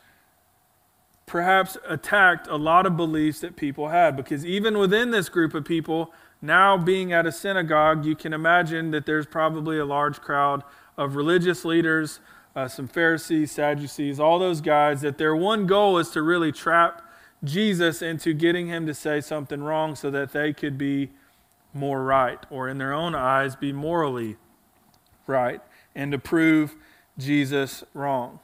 perhaps 1.27 1.77
attacked 1.87 2.47
a 2.47 2.55
lot 2.55 2.87
of 2.87 2.97
beliefs 2.97 3.41
that 3.41 3.55
people 3.55 3.89
had. 3.89 4.15
Because 4.15 4.43
even 4.43 4.79
within 4.79 5.11
this 5.11 5.29
group 5.29 5.53
of 5.53 5.65
people, 5.65 6.11
now 6.41 6.77
being 6.77 7.13
at 7.13 7.27
a 7.27 7.31
synagogue, 7.31 8.05
you 8.05 8.15
can 8.15 8.33
imagine 8.33 8.89
that 8.91 9.05
there's 9.05 9.27
probably 9.27 9.77
a 9.77 9.85
large 9.85 10.21
crowd 10.21 10.63
of 10.97 11.15
religious 11.15 11.63
leaders, 11.65 12.21
uh, 12.55 12.67
some 12.67 12.87
Pharisees, 12.87 13.51
Sadducees, 13.51 14.19
all 14.19 14.39
those 14.39 14.61
guys, 14.61 15.01
that 15.01 15.17
their 15.19 15.35
one 15.35 15.67
goal 15.67 15.99
is 15.99 16.09
to 16.11 16.21
really 16.21 16.51
trap 16.51 17.03
Jesus 17.43 18.01
into 18.01 18.33
getting 18.33 18.67
him 18.67 18.87
to 18.87 18.93
say 18.93 19.21
something 19.21 19.61
wrong 19.61 19.95
so 19.95 20.09
that 20.09 20.31
they 20.31 20.53
could 20.53 20.77
be 20.77 21.09
more 21.73 22.03
right, 22.03 22.39
or 22.49 22.67
in 22.69 22.77
their 22.77 22.93
own 22.93 23.13
eyes, 23.13 23.55
be 23.55 23.71
morally 23.71 24.37
right, 25.27 25.61
and 25.93 26.11
to 26.13 26.17
prove 26.17 26.75
Jesus 27.17 27.83
wrong. 27.93 28.39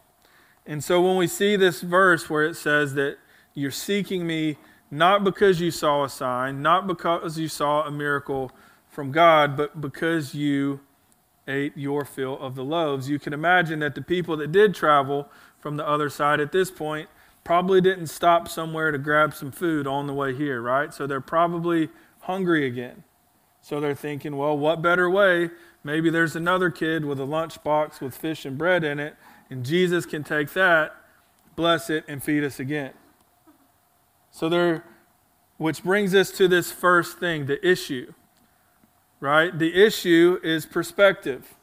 And 0.66 0.84
so 0.84 1.02
when 1.02 1.18
we 1.18 1.28
see 1.28 1.56
this 1.56 1.82
verse 1.82 2.30
where 2.30 2.44
it 2.44 2.56
says 2.56 2.94
that 2.94 3.18
you're 3.54 3.72
seeking 3.72 4.26
me 4.26 4.58
not 4.90 5.24
because 5.24 5.60
you 5.60 5.72
saw 5.72 6.04
a 6.04 6.10
sign, 6.10 6.62
not 6.62 6.88
because 6.88 7.38
you 7.38 7.48
saw 7.48 7.84
a 7.84 7.92
miracle 7.92 8.52
from 8.88 9.12
God, 9.12 9.58
but 9.58 9.82
because 9.82 10.36
you 10.36 10.82
ate 11.48 11.76
your 11.76 12.06
fill 12.06 12.40
of 12.40 12.56
the 12.56 12.64
loaves. 12.64 13.10
You 13.10 13.20
can 13.20 13.34
imagine 13.34 13.80
that 13.80 13.96
the 13.96 14.02
people 14.02 14.38
that 14.38 14.52
did 14.52 14.76
travel 14.76 15.28
from 15.60 15.78
the 15.78 15.88
other 15.88 16.10
side 16.10 16.40
at 16.40 16.52
this 16.52 16.70
point 16.70 17.10
probably 17.44 17.82
didn't 17.82 18.08
stop 18.08 18.48
somewhere 18.48 18.92
to 18.92 18.98
grab 18.98 19.34
some 19.34 19.52
food 19.52 19.88
on 19.88 20.08
the 20.08 20.14
way 20.14 20.34
here, 20.34 20.62
right? 20.62 20.94
So 20.94 21.08
they're 21.08 21.20
probably 21.20 21.90
hungry 22.22 22.66
again. 22.66 23.04
So 23.62 23.80
they're 23.80 23.96
thinking, 23.96 24.38
well, 24.38 24.58
what 24.58 24.82
better 24.82 25.10
way? 25.10 25.50
Maybe 25.84 26.10
there's 26.10 26.36
another 26.36 26.70
kid 26.70 27.04
with 27.04 27.20
a 27.20 27.26
lunchbox 27.26 28.00
with 28.00 28.16
fish 28.16 28.46
and 28.46 28.58
bread 28.58 28.84
in 28.84 29.00
it, 29.00 29.16
and 29.50 29.66
Jesus 29.66 30.06
can 30.06 30.24
take 30.24 30.54
that, 30.54 30.96
bless 31.56 31.90
it, 31.90 32.06
and 32.08 32.24
feed 32.24 32.44
us 32.44 32.60
again. 32.60 32.94
So 34.32 34.48
they're, 34.48 34.84
which 35.58 35.84
brings 35.84 36.16
us 36.16 36.32
to 36.32 36.48
this 36.48 36.72
first 36.72 37.18
thing, 37.20 37.46
the 37.46 37.66
issue, 37.68 38.14
right? 39.20 39.58
The 39.58 39.74
issue 39.86 40.40
is 40.42 40.66
perspective. 40.66 41.54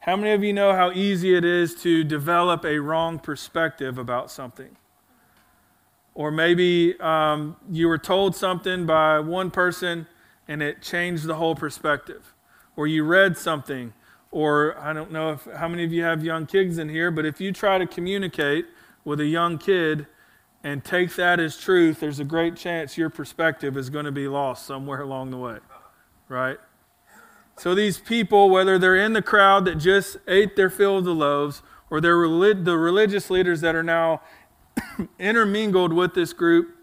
How 0.00 0.16
many 0.16 0.32
of 0.32 0.42
you 0.42 0.52
know 0.52 0.74
how 0.74 0.90
easy 0.92 1.36
it 1.36 1.44
is 1.44 1.74
to 1.82 2.02
develop 2.02 2.64
a 2.64 2.78
wrong 2.78 3.18
perspective 3.18 3.98
about 3.98 4.30
something? 4.30 4.76
Or 6.14 6.30
maybe 6.30 6.98
um, 7.00 7.56
you 7.70 7.88
were 7.88 7.98
told 7.98 8.34
something 8.36 8.86
by 8.86 9.20
one 9.20 9.50
person 9.50 10.06
and 10.48 10.62
it 10.62 10.82
changed 10.82 11.26
the 11.26 11.36
whole 11.36 11.54
perspective. 11.54 12.34
Or 12.76 12.86
you 12.86 13.04
read 13.04 13.36
something, 13.36 13.92
or 14.30 14.78
I 14.78 14.92
don't 14.92 15.12
know 15.12 15.32
if, 15.32 15.44
how 15.56 15.68
many 15.68 15.84
of 15.84 15.92
you 15.92 16.02
have 16.04 16.24
young 16.24 16.46
kids 16.46 16.78
in 16.78 16.88
here, 16.88 17.10
but 17.10 17.26
if 17.26 17.40
you 17.40 17.52
try 17.52 17.78
to 17.78 17.86
communicate 17.86 18.66
with 19.04 19.20
a 19.20 19.26
young 19.26 19.58
kid 19.58 20.06
and 20.64 20.84
take 20.84 21.14
that 21.16 21.40
as 21.40 21.56
truth, 21.56 22.00
there's 22.00 22.20
a 22.20 22.24
great 22.24 22.56
chance 22.56 22.96
your 22.96 23.10
perspective 23.10 23.76
is 23.76 23.90
going 23.90 24.04
to 24.04 24.12
be 24.12 24.28
lost 24.28 24.64
somewhere 24.64 25.00
along 25.02 25.30
the 25.30 25.36
way, 25.36 25.58
right? 26.28 26.58
So 27.58 27.74
these 27.74 27.98
people, 27.98 28.48
whether 28.48 28.78
they're 28.78 28.96
in 28.96 29.12
the 29.12 29.22
crowd 29.22 29.64
that 29.66 29.76
just 29.76 30.16
ate 30.26 30.56
their 30.56 30.70
fill 30.70 30.98
of 30.98 31.04
the 31.04 31.14
loaves, 31.14 31.62
or 31.90 32.00
they're 32.00 32.16
relig- 32.16 32.64
the 32.64 32.78
religious 32.78 33.28
leaders 33.28 33.60
that 33.60 33.74
are 33.74 33.82
now 33.82 34.22
intermingled 35.18 35.92
with 35.92 36.14
this 36.14 36.32
group 36.32 36.74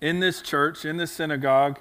in 0.00 0.20
this 0.20 0.42
church, 0.42 0.84
in 0.84 0.96
this 0.96 1.10
synagogue, 1.10 1.80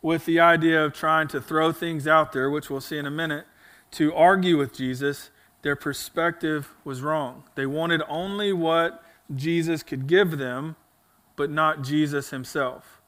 with 0.00 0.24
the 0.26 0.38
idea 0.38 0.84
of 0.84 0.92
trying 0.92 1.28
to 1.28 1.40
throw 1.40 1.72
things 1.72 2.06
out 2.06 2.32
there, 2.32 2.50
which 2.50 2.70
we'll 2.70 2.80
see 2.80 2.98
in 2.98 3.06
a 3.06 3.10
minute, 3.10 3.46
to 3.92 4.14
argue 4.14 4.56
with 4.56 4.74
Jesus, 4.74 5.30
their 5.62 5.76
perspective 5.76 6.70
was 6.84 7.02
wrong. 7.02 7.44
They 7.54 7.66
wanted 7.66 8.02
only 8.08 8.52
what 8.52 9.02
Jesus 9.34 9.82
could 9.82 10.06
give 10.06 10.38
them, 10.38 10.76
but 11.36 11.50
not 11.50 11.82
Jesus 11.82 12.30
himself. 12.30 13.00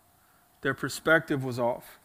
Their 0.63 0.75
perspective 0.75 1.45
was 1.45 1.59
off. 1.59 1.99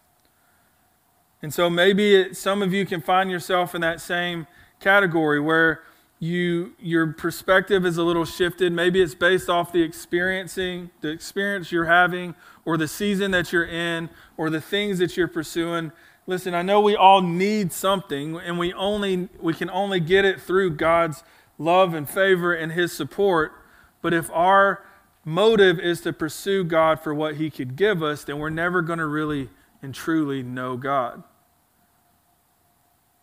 And 1.41 1.53
so 1.53 1.69
maybe 1.69 2.15
it, 2.15 2.37
some 2.37 2.61
of 2.61 2.73
you 2.73 2.85
can 2.85 3.01
find 3.01 3.29
yourself 3.29 3.75
in 3.75 3.81
that 3.81 4.01
same 4.01 4.47
category 4.79 5.39
where 5.39 5.83
you 6.19 6.73
your 6.79 7.13
perspective 7.13 7.85
is 7.85 7.97
a 7.97 8.03
little 8.03 8.25
shifted. 8.25 8.71
Maybe 8.71 9.01
it's 9.01 9.15
based 9.15 9.49
off 9.49 9.71
the 9.71 9.81
experiencing, 9.81 10.89
the 11.01 11.09
experience 11.09 11.71
you're 11.71 11.85
having, 11.85 12.35
or 12.63 12.77
the 12.77 12.87
season 12.87 13.31
that 13.31 13.51
you're 13.51 13.65
in, 13.65 14.09
or 14.37 14.49
the 14.49 14.61
things 14.61 14.99
that 14.99 15.17
you're 15.17 15.27
pursuing. 15.27 15.91
Listen, 16.27 16.55
I 16.55 16.61
know 16.61 16.81
we 16.81 16.95
all 16.95 17.21
need 17.21 17.71
something, 17.71 18.37
and 18.37 18.57
we 18.57 18.73
only 18.73 19.29
we 19.39 19.53
can 19.53 19.69
only 19.69 19.99
get 19.99 20.25
it 20.25 20.41
through 20.41 20.71
God's 20.71 21.23
love 21.57 21.93
and 21.93 22.09
favor 22.09 22.53
and 22.53 22.71
His 22.71 22.91
support. 22.91 23.53
But 24.01 24.13
if 24.13 24.31
our 24.31 24.83
motive 25.25 25.79
is 25.79 26.01
to 26.01 26.13
pursue 26.13 26.63
God 26.63 26.99
for 26.99 27.13
what 27.13 27.35
He 27.35 27.49
could 27.49 27.75
give 27.75 28.01
us, 28.01 28.23
then 28.23 28.39
we're 28.39 28.49
never 28.49 28.81
going 28.81 28.99
to 28.99 29.07
really 29.07 29.49
and 29.81 29.93
truly 29.93 30.41
know 30.41 30.77
God. 30.77 31.23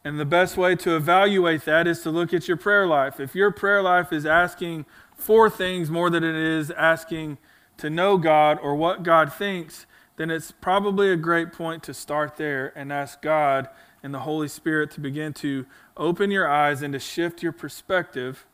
And 0.05 0.19
the 0.19 0.25
best 0.25 0.57
way 0.57 0.75
to 0.77 0.97
evaluate 0.97 1.65
that 1.65 1.87
is 1.87 2.01
to 2.01 2.11
look 2.11 2.35
at 2.35 2.49
your 2.49 2.57
prayer 2.57 2.87
life. 2.87 3.21
If 3.21 3.35
your 3.35 3.53
prayer 3.53 3.83
life 3.83 4.13
is 4.13 4.27
asking 4.27 4.85
for 5.15 5.49
things 5.49 5.91
more 5.91 6.11
than 6.11 6.25
it 6.25 6.35
is 6.35 6.73
asking 6.73 7.39
to 7.77 7.89
know 7.89 8.19
God 8.19 8.59
or 8.61 8.75
what 8.75 9.05
God 9.05 9.33
thinks, 9.33 9.87
then 10.17 10.31
it's 10.31 10.51
probably 10.51 11.11
a 11.11 11.17
great 11.17 11.53
point 11.53 11.85
to 11.85 11.95
start 11.95 12.37
there 12.37 12.73
and 12.77 12.93
ask 12.93 13.23
God 13.23 13.69
and 14.03 14.13
the 14.13 14.21
Holy 14.21 14.49
Spirit 14.49 14.91
to 14.93 15.01
begin 15.01 15.33
to 15.35 15.67
open 15.97 16.33
your 16.33 16.49
eyes 16.49 16.83
and 16.83 16.93
to 16.93 16.99
shift 16.99 17.43
your 17.43 17.53
perspective 17.53 18.45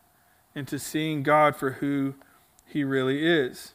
into 0.54 0.78
seeing 0.78 1.22
God 1.22 1.56
for 1.56 1.72
who 1.72 2.14
He 2.66 2.84
really 2.84 3.26
is. 3.26 3.74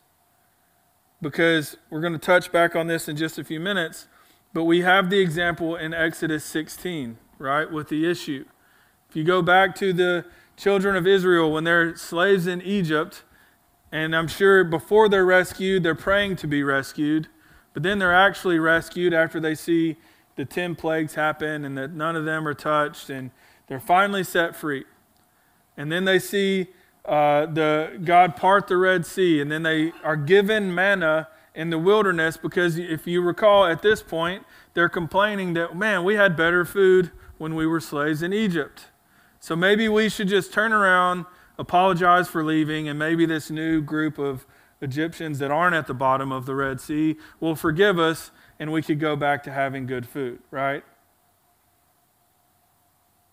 Because 1.21 1.77
we're 1.89 2.01
going 2.01 2.13
to 2.13 2.19
touch 2.19 2.51
back 2.51 2.75
on 2.75 2.85
this 2.85 3.07
in 3.07 3.17
just 3.17 3.39
a 3.39 3.43
few 3.43 3.59
minutes, 3.59 4.07
but 4.53 4.65
we 4.65 4.81
have 4.81 5.09
the 5.09 5.19
example 5.19 5.75
in 5.75 5.93
Exodus 5.93 6.45
16 6.45 7.17
right, 7.37 7.69
with 7.71 7.89
the 7.89 8.09
issue. 8.09 8.45
If 9.09 9.15
you 9.15 9.23
go 9.23 9.41
back 9.41 9.75
to 9.75 9.93
the 9.93 10.25
children 10.57 10.95
of 10.95 11.05
Israel 11.05 11.51
when 11.51 11.63
they're 11.63 11.95
slaves 11.95 12.47
in 12.47 12.61
Egypt, 12.61 13.23
and 13.91 14.15
I'm 14.15 14.27
sure 14.27 14.63
before 14.63 15.07
they're 15.07 15.25
rescued, 15.25 15.83
they're 15.83 15.95
praying 15.95 16.37
to 16.37 16.47
be 16.47 16.63
rescued, 16.63 17.27
but 17.73 17.83
then 17.83 17.99
they're 17.99 18.15
actually 18.15 18.59
rescued 18.59 19.13
after 19.13 19.39
they 19.39 19.55
see 19.55 19.97
the 20.35 20.45
10 20.45 20.75
plagues 20.75 21.15
happen 21.15 21.63
and 21.63 21.77
that 21.77 21.91
none 21.91 22.15
of 22.15 22.25
them 22.25 22.47
are 22.47 22.53
touched, 22.53 23.09
and 23.09 23.31
they're 23.67 23.79
finally 23.79 24.23
set 24.23 24.55
free. 24.55 24.85
And 25.77 25.91
then 25.91 26.05
they 26.05 26.19
see 26.19 26.67
uh, 27.05 27.45
the 27.45 27.99
God 28.03 28.35
part 28.35 28.67
the 28.67 28.77
Red 28.77 29.05
Sea, 29.05 29.41
and 29.41 29.51
then 29.51 29.63
they 29.63 29.91
are 30.03 30.15
given 30.15 30.73
manna 30.73 31.27
in 31.53 31.69
the 31.69 31.77
wilderness 31.77 32.37
because 32.37 32.77
if 32.77 33.05
you 33.05 33.21
recall 33.21 33.65
at 33.65 33.81
this 33.81 34.01
point, 34.01 34.43
they're 34.73 34.89
complaining 34.89 35.53
that, 35.53 35.75
man, 35.75 36.03
we 36.03 36.15
had 36.15 36.35
better 36.35 36.65
food 36.65 37.11
when 37.43 37.55
we 37.55 37.67
were 37.67 37.81
slaves 37.81 38.23
in 38.23 38.31
Egypt. 38.31 38.85
So 39.41 39.53
maybe 39.53 39.89
we 39.89 40.07
should 40.07 40.29
just 40.29 40.53
turn 40.53 40.71
around, 40.71 41.25
apologize 41.59 42.29
for 42.29 42.41
leaving, 42.41 42.87
and 42.87 42.97
maybe 42.97 43.25
this 43.25 43.51
new 43.51 43.81
group 43.81 44.17
of 44.17 44.45
Egyptians 44.79 45.39
that 45.39 45.51
aren't 45.51 45.75
at 45.75 45.85
the 45.85 45.93
bottom 45.93 46.31
of 46.31 46.45
the 46.45 46.55
Red 46.55 46.79
Sea 46.79 47.17
will 47.41 47.55
forgive 47.55 47.99
us 47.99 48.31
and 48.59 48.71
we 48.71 48.81
could 48.81 48.97
go 48.97 49.17
back 49.17 49.43
to 49.43 49.51
having 49.51 49.85
good 49.85 50.07
food, 50.07 50.39
right? 50.51 50.85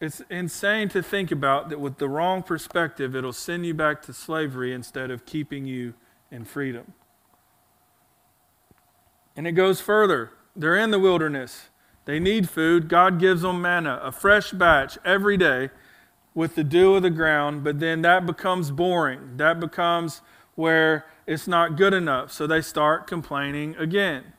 It's 0.01 0.23
insane 0.29 0.89
to 0.89 1.05
think 1.05 1.31
about 1.31 1.69
that 1.69 1.79
with 1.79 1.99
the 1.99 2.09
wrong 2.09 2.43
perspective, 2.43 3.15
it'll 3.15 3.33
send 3.33 3.65
you 3.65 3.75
back 3.75 4.03
to 4.03 4.13
slavery 4.13 4.75
instead 4.75 5.13
of 5.13 5.25
keeping 5.25 5.67
you 5.67 5.95
in 6.33 6.45
freedom. 6.45 6.95
And 9.37 9.47
it 9.47 9.53
goes 9.53 9.81
further. 9.81 10.33
They're 10.57 10.77
in 10.77 10.91
the 10.91 10.99
wilderness. 10.99 11.70
They 12.11 12.19
need 12.19 12.51
food. 12.51 12.89
God 12.89 13.21
gives 13.21 13.43
them 13.43 13.63
manna, 13.63 14.01
a 14.03 14.11
fresh 14.11 14.51
batch 14.51 14.99
every 15.05 15.37
day 15.37 15.71
with 16.35 16.57
the 16.57 16.65
dew 16.65 16.97
of 16.97 17.05
the 17.05 17.11
ground, 17.11 17.63
but 17.63 17.79
then 17.79 18.03
that 18.03 18.27
becomes 18.27 18.73
boring. 18.73 19.37
That 19.37 19.61
becomes 19.61 20.21
where 20.57 21.07
it's 21.25 21.47
not 21.47 21.77
good 21.77 21.95
enough. 21.95 22.33
So 22.33 22.49
they 22.49 22.63
start 22.63 23.07
complaining 23.07 23.77
again. 23.77 24.33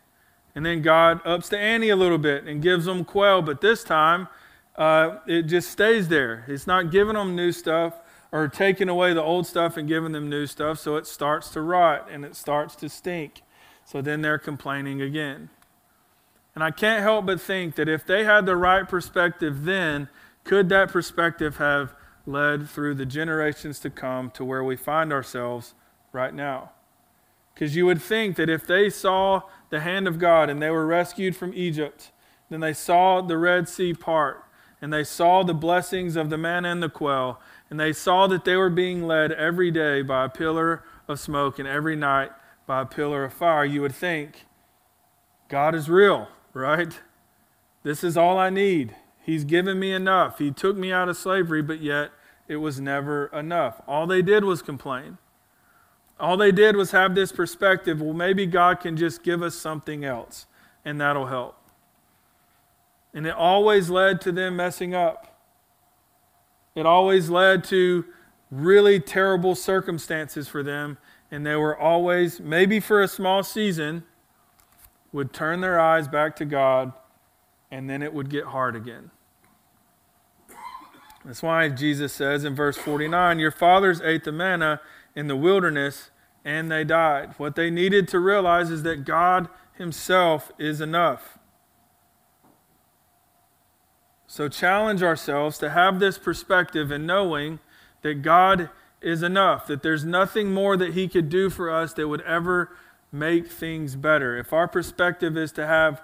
And 0.54 0.66
then 0.66 0.82
God 0.82 1.22
ups 1.24 1.48
the 1.48 1.58
ante 1.58 1.88
a 1.88 1.96
little 1.96 2.18
bit 2.18 2.44
and 2.44 2.62
gives 2.62 2.84
them 2.84 3.06
quail, 3.06 3.42
but 3.42 3.62
this 3.62 3.86
time 3.86 4.28
uh, 4.76 5.20
it 5.26 5.44
just 5.44 5.72
stays 5.72 6.10
there. 6.10 6.44
It's 6.50 6.68
not 6.68 6.92
giving 6.92 7.14
them 7.14 7.38
new 7.38 7.54
stuff 7.54 7.94
or 8.34 8.50
taking 8.50 8.90
away 8.90 9.14
the 9.14 9.24
old 9.24 9.48
stuff 9.48 9.78
and 9.78 9.88
giving 9.88 10.12
them 10.12 10.30
new 10.30 10.46
stuff, 10.46 10.78
so 10.78 10.98
it 10.98 11.08
starts 11.08 11.48
to 11.52 11.62
rot 11.62 12.10
and 12.12 12.26
it 12.26 12.36
starts 12.36 12.76
to 12.76 12.90
stink. 12.90 13.44
So 13.86 14.02
then 14.02 14.22
they're 14.22 14.38
complaining 14.38 15.02
again. 15.02 15.52
And 16.54 16.64
I 16.64 16.72
can't 16.72 17.02
help 17.02 17.26
but 17.26 17.40
think 17.40 17.76
that 17.76 17.88
if 17.88 18.06
they 18.06 18.24
had 18.24 18.46
the 18.46 18.56
right 18.56 18.88
perspective 18.88 19.64
then, 19.64 20.10
could 20.44 20.70
that 20.70 20.90
perspective 20.90 21.58
have 21.58 21.94
led 22.26 22.70
through 22.70 22.96
the 22.96 23.06
generations 23.06 23.80
to 23.80 23.90
come 23.90 24.32
to 24.32 24.44
where 24.44 24.64
we 24.64 24.76
find 24.76 25.14
ourselves 25.14 25.74
right 26.12 26.34
now? 26.34 26.72
Because 27.54 27.76
you 27.76 27.86
would 27.86 28.02
think 28.02 28.36
that 28.36 28.50
if 28.50 28.66
they 28.66 28.90
saw 28.90 29.44
the 29.70 29.82
hand 29.82 30.08
of 30.08 30.20
God 30.20 30.50
and 30.50 30.62
they 30.62 30.70
were 30.70 30.86
rescued 30.86 31.36
from 31.36 31.54
Egypt, 31.54 32.12
then 32.50 32.60
they 32.60 32.74
saw 32.74 33.22
the 33.22 33.38
Red 33.38 33.70
Sea 33.70 33.94
part, 33.94 34.44
and 34.82 34.92
they 34.92 35.04
saw 35.04 35.44
the 35.44 35.54
blessings 35.54 36.16
of 36.16 36.30
the 36.30 36.38
manna 36.38 36.70
and 36.70 36.84
the 36.84 36.90
quail, 36.90 37.40
and 37.70 37.80
they 37.80 37.94
saw 37.94 38.28
that 38.28 38.44
they 38.44 38.58
were 38.58 38.70
being 38.70 39.04
led 39.08 39.32
every 39.32 39.72
day 39.72 40.02
by 40.02 40.26
a 40.26 40.30
pillar 40.30 40.84
of 41.08 41.20
smoke 41.20 41.60
and 41.60 41.68
every 41.68 41.96
night 41.96 42.32
by 42.66 42.82
a 42.82 42.86
pillar 42.86 43.24
of 43.24 43.34
fire, 43.34 43.66
you 43.66 43.82
would 43.82 43.96
think 43.96 44.46
God 45.50 45.76
is 45.76 45.90
real 45.90 46.28
right? 46.54 47.00
This 47.84 48.04
is 48.04 48.18
all 48.18 48.38
I 48.38 48.50
need. 48.50 48.96
He's 49.24 49.44
given 49.44 49.80
me 49.80 49.94
enough. 49.94 50.40
He 50.40 50.52
took 50.52 50.76
me 50.76 50.92
out 50.92 51.10
of 51.10 51.18
slavery, 51.18 51.62
but 51.62 51.82
yet 51.82 52.12
it 52.48 52.58
was 52.58 52.80
never 52.80 53.28
enough. 53.28 53.82
All 53.88 54.08
they 54.08 54.22
did 54.22 54.44
was 54.44 54.62
complain. 54.62 55.18
All 56.20 56.38
they 56.38 56.52
did 56.52 56.76
was 56.76 56.92
have 56.92 57.16
this 57.16 57.32
perspective 57.32 58.02
well, 58.02 58.14
maybe 58.14 58.46
God 58.46 58.80
can 58.80 58.96
just 58.96 59.24
give 59.24 59.42
us 59.42 59.56
something 59.56 60.06
else, 60.06 60.46
and 60.86 61.02
that'll 61.02 61.28
help. 61.28 61.58
And 63.14 63.26
it 63.26 63.34
always 63.34 63.90
led 63.90 64.22
to 64.22 64.32
them 64.32 64.56
messing 64.56 64.94
up. 64.94 65.28
It 66.76 66.86
always 66.86 67.30
led 67.30 67.64
to 67.66 68.06
really 68.50 69.00
terrible 69.00 69.56
circumstances 69.56 70.48
for 70.48 70.62
them, 70.62 70.98
and 71.32 71.46
they 71.46 71.56
were 71.56 71.78
always, 71.78 72.40
maybe 72.40 72.80
for 72.80 73.02
a 73.02 73.08
small 73.08 73.44
season, 73.44 74.04
would 75.12 75.34
turn 75.34 75.62
their 75.62 75.80
eyes 75.80 76.08
back 76.08 76.36
to 76.38 76.46
God 76.46 76.94
and 77.70 77.90
then 77.90 78.02
it 78.02 78.14
would 78.14 78.30
get 78.30 78.46
hard 78.46 78.76
again. 78.76 79.12
That's 81.24 81.44
why 81.44 81.70
Jesus 81.70 82.14
says 82.14 82.44
in 82.44 82.56
verse 82.56 82.78
49 82.78 83.40
Your 83.40 83.52
fathers 83.52 84.02
ate 84.02 84.24
the 84.24 84.32
manna 84.32 84.82
in 85.16 85.28
the 85.28 85.36
wilderness 85.36 86.10
and 86.44 86.72
they 86.72 86.84
died. 86.84 87.36
What 87.38 87.56
they 87.56 87.70
needed 87.70 88.08
to 88.10 88.20
realize 88.20 88.70
is 88.72 88.84
that 88.84 89.06
God 89.06 89.48
Himself 89.78 90.52
is 90.58 90.82
enough. 90.82 91.38
So 94.26 94.48
challenge 94.48 95.04
ourselves 95.04 95.58
to 95.60 95.72
have 95.72 96.00
this 96.00 96.18
perspective 96.18 96.90
and 96.90 97.06
knowing 97.06 97.60
that 98.02 98.22
God 98.22 98.70
is 99.02 99.24
enough, 99.24 99.68
that 99.68 99.84
there's 99.84 100.06
nothing 100.06 100.54
more 100.54 100.78
that 100.78 100.94
He 100.94 101.08
could 101.08 101.30
do 101.30 101.50
for 101.50 101.70
us 101.70 101.94
that 101.94 102.08
would 102.08 102.22
ever 102.22 102.76
make 103.12 103.48
things 103.48 103.96
better. 103.96 104.38
If 104.38 104.54
our 104.54 104.68
perspective 104.68 105.38
is 105.38 105.52
to 105.54 105.68
have, 105.68 106.02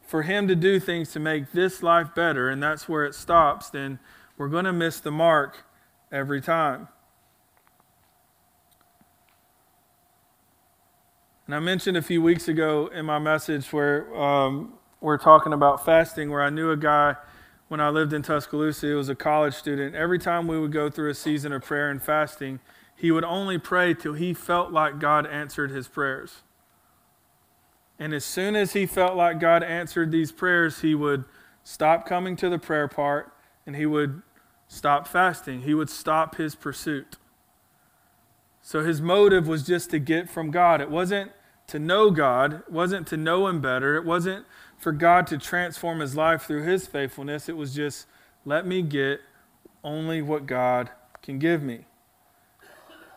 for 0.00 0.22
Him 0.22 0.46
to 0.48 0.54
do 0.54 0.78
things 0.78 1.12
to 1.12 1.20
make 1.20 1.52
this 1.52 1.82
life 1.82 2.14
better, 2.14 2.48
and 2.48 2.62
that's 2.62 2.88
where 2.88 3.04
it 3.04 3.14
stops, 3.14 3.70
then 3.70 3.98
we're 4.36 4.48
going 4.48 4.64
to 4.64 4.72
miss 4.72 5.00
the 5.00 5.10
mark 5.10 5.64
every 6.12 6.40
time. 6.40 6.88
And 11.46 11.54
I 11.54 11.60
mentioned 11.60 11.96
a 11.96 12.02
few 12.02 12.20
weeks 12.20 12.48
ago 12.48 12.88
in 12.88 13.06
my 13.06 13.20
message 13.20 13.72
where 13.72 14.14
um, 14.16 14.74
we're 15.00 15.18
talking 15.18 15.52
about 15.52 15.84
fasting, 15.84 16.30
where 16.30 16.42
I 16.42 16.50
knew 16.50 16.70
a 16.70 16.76
guy 16.76 17.16
when 17.68 17.80
I 17.80 17.88
lived 17.88 18.12
in 18.12 18.22
Tuscaloosa, 18.22 18.86
he 18.86 18.92
was 18.92 19.08
a 19.08 19.14
college 19.14 19.54
student. 19.54 19.94
Every 19.94 20.18
time 20.18 20.46
we 20.46 20.58
would 20.58 20.72
go 20.72 20.88
through 20.88 21.10
a 21.10 21.14
season 21.14 21.52
of 21.52 21.62
prayer 21.62 21.90
and 21.90 22.02
fasting, 22.02 22.60
he 22.96 23.10
would 23.10 23.24
only 23.24 23.58
pray 23.58 23.94
till 23.94 24.14
he 24.14 24.32
felt 24.32 24.72
like 24.72 24.98
God 24.98 25.26
answered 25.26 25.70
his 25.70 25.86
prayers. 25.86 26.42
And 27.98 28.12
as 28.12 28.24
soon 28.24 28.56
as 28.56 28.72
he 28.72 28.86
felt 28.86 29.16
like 29.16 29.38
God 29.38 29.62
answered 29.62 30.10
these 30.10 30.32
prayers, 30.32 30.80
he 30.80 30.94
would 30.94 31.24
stop 31.62 32.06
coming 32.06 32.36
to 32.36 32.48
the 32.48 32.58
prayer 32.58 32.88
part 32.88 33.32
and 33.66 33.76
he 33.76 33.86
would 33.86 34.22
stop 34.68 35.06
fasting. 35.06 35.62
He 35.62 35.74
would 35.74 35.90
stop 35.90 36.36
his 36.36 36.54
pursuit. 36.54 37.16
So 38.62 38.82
his 38.82 39.00
motive 39.00 39.46
was 39.46 39.62
just 39.64 39.90
to 39.90 39.98
get 39.98 40.28
from 40.28 40.50
God. 40.50 40.80
It 40.80 40.90
wasn't 40.90 41.32
to 41.68 41.78
know 41.78 42.10
God, 42.10 42.62
it 42.66 42.70
wasn't 42.70 43.06
to 43.08 43.16
know 43.16 43.48
him 43.48 43.60
better, 43.60 43.96
it 43.96 44.04
wasn't 44.04 44.46
for 44.78 44.92
God 44.92 45.26
to 45.28 45.38
transform 45.38 46.00
his 46.00 46.14
life 46.14 46.42
through 46.42 46.62
his 46.62 46.86
faithfulness. 46.86 47.48
It 47.48 47.56
was 47.56 47.74
just, 47.74 48.06
let 48.44 48.66
me 48.66 48.82
get 48.82 49.20
only 49.82 50.22
what 50.22 50.46
God 50.46 50.90
can 51.22 51.38
give 51.38 51.62
me. 51.62 51.86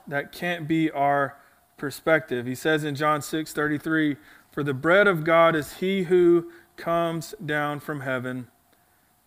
That 0.10 0.32
can't 0.32 0.68
be 0.68 0.90
our 0.92 1.38
perspective. 1.78 2.46
He 2.46 2.56
says 2.56 2.84
in 2.84 2.96
John 2.96 3.22
6 3.22 3.54
33, 3.54 4.18
For 4.52 4.64
the 4.64 4.74
bread 4.74 5.08
of 5.08 5.24
God 5.24 5.56
is 5.56 5.78
he 5.78 6.04
who 6.04 6.52
comes 6.76 7.36
down 7.44 7.80
from 7.80 8.02
heaven 8.02 8.48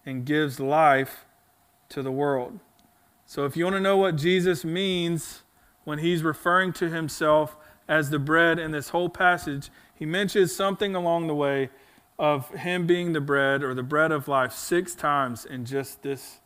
and 0.05 0.27
gives 0.27 0.59
life 0.59 1.25
to 1.89 2.03
the 2.03 2.13
world. 2.13 2.59
So 3.27 3.45
if 3.45 3.57
you 3.57 3.65
want 3.65 3.77
to 3.77 3.81
know 3.81 3.97
what 3.97 4.17
Jesus 4.17 4.65
means 4.65 5.43
when 5.85 6.01
he's 6.01 6.23
referring 6.23 6.73
to 6.75 6.91
himself 6.91 7.57
as 7.89 8.11
the 8.11 8.19
bread 8.19 8.59
in 8.59 8.73
this 8.73 8.89
whole 8.91 9.09
passage, 9.09 9.71
he 9.95 10.05
mentions 10.05 10.55
something 10.55 10.95
along 10.95 11.29
the 11.29 11.35
way 11.35 11.71
of 12.19 12.51
him 12.51 12.87
being 12.87 13.13
the 13.13 13.21
bread 13.21 13.63
or 13.63 13.75
the 13.75 13.83
bread 13.83 14.13
of 14.13 14.29
life 14.29 14.53
six 14.53 14.95
times 14.95 15.45
in 15.45 15.65
just 15.65 16.03
this 16.03 16.41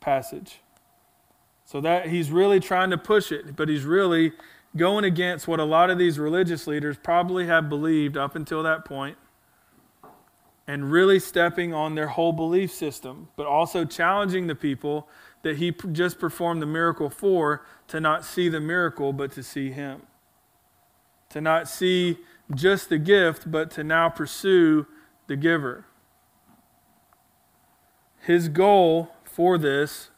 passage. 0.00 0.60
So 1.72 1.80
that 1.80 2.08
he's 2.08 2.30
really 2.30 2.60
trying 2.60 2.90
to 2.90 2.98
push 2.98 3.32
it, 3.32 3.56
but 3.56 3.66
he's 3.66 3.84
really 3.84 4.32
going 4.76 5.06
against 5.06 5.48
what 5.48 5.58
a 5.58 5.64
lot 5.64 5.88
of 5.88 5.96
these 5.96 6.18
religious 6.18 6.66
leaders 6.66 6.98
probably 7.02 7.46
have 7.46 7.70
believed 7.70 8.14
up 8.14 8.36
until 8.36 8.62
that 8.62 8.84
point 8.84 9.16
and 10.66 10.92
really 10.92 11.18
stepping 11.18 11.72
on 11.72 11.94
their 11.94 12.08
whole 12.08 12.34
belief 12.34 12.70
system, 12.70 13.28
but 13.36 13.46
also 13.46 13.86
challenging 13.86 14.48
the 14.48 14.54
people 14.54 15.08
that 15.40 15.56
he 15.56 15.70
just 15.92 16.18
performed 16.18 16.60
the 16.60 16.66
miracle 16.66 17.08
for 17.08 17.64
to 17.88 18.00
not 18.00 18.22
see 18.22 18.50
the 18.50 18.60
miracle, 18.60 19.14
but 19.14 19.32
to 19.32 19.42
see 19.42 19.70
him. 19.70 20.02
To 21.30 21.40
not 21.40 21.70
see 21.70 22.18
just 22.54 22.90
the 22.90 22.98
gift, 22.98 23.50
but 23.50 23.70
to 23.70 23.82
now 23.82 24.10
pursue 24.10 24.86
the 25.26 25.36
giver. 25.36 25.86
His 28.20 28.50
goal 28.50 29.14
for 29.24 29.56
this 29.56 30.10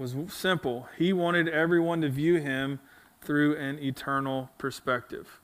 was 0.00 0.16
simple. 0.28 0.88
He 0.96 1.12
wanted 1.12 1.48
everyone 1.48 2.00
to 2.00 2.08
view 2.08 2.36
him 2.36 2.80
through 3.20 3.56
an 3.56 3.78
eternal 3.78 4.50
perspective. 4.58 5.40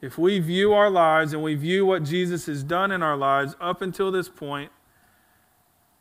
If 0.00 0.16
we 0.16 0.38
view 0.38 0.72
our 0.72 0.88
lives 0.88 1.34
and 1.34 1.42
we 1.42 1.54
view 1.54 1.84
what 1.84 2.04
Jesus 2.04 2.46
has 2.46 2.64
done 2.64 2.90
in 2.90 3.02
our 3.02 3.16
lives 3.16 3.54
up 3.60 3.82
until 3.82 4.10
this 4.10 4.28
point 4.28 4.72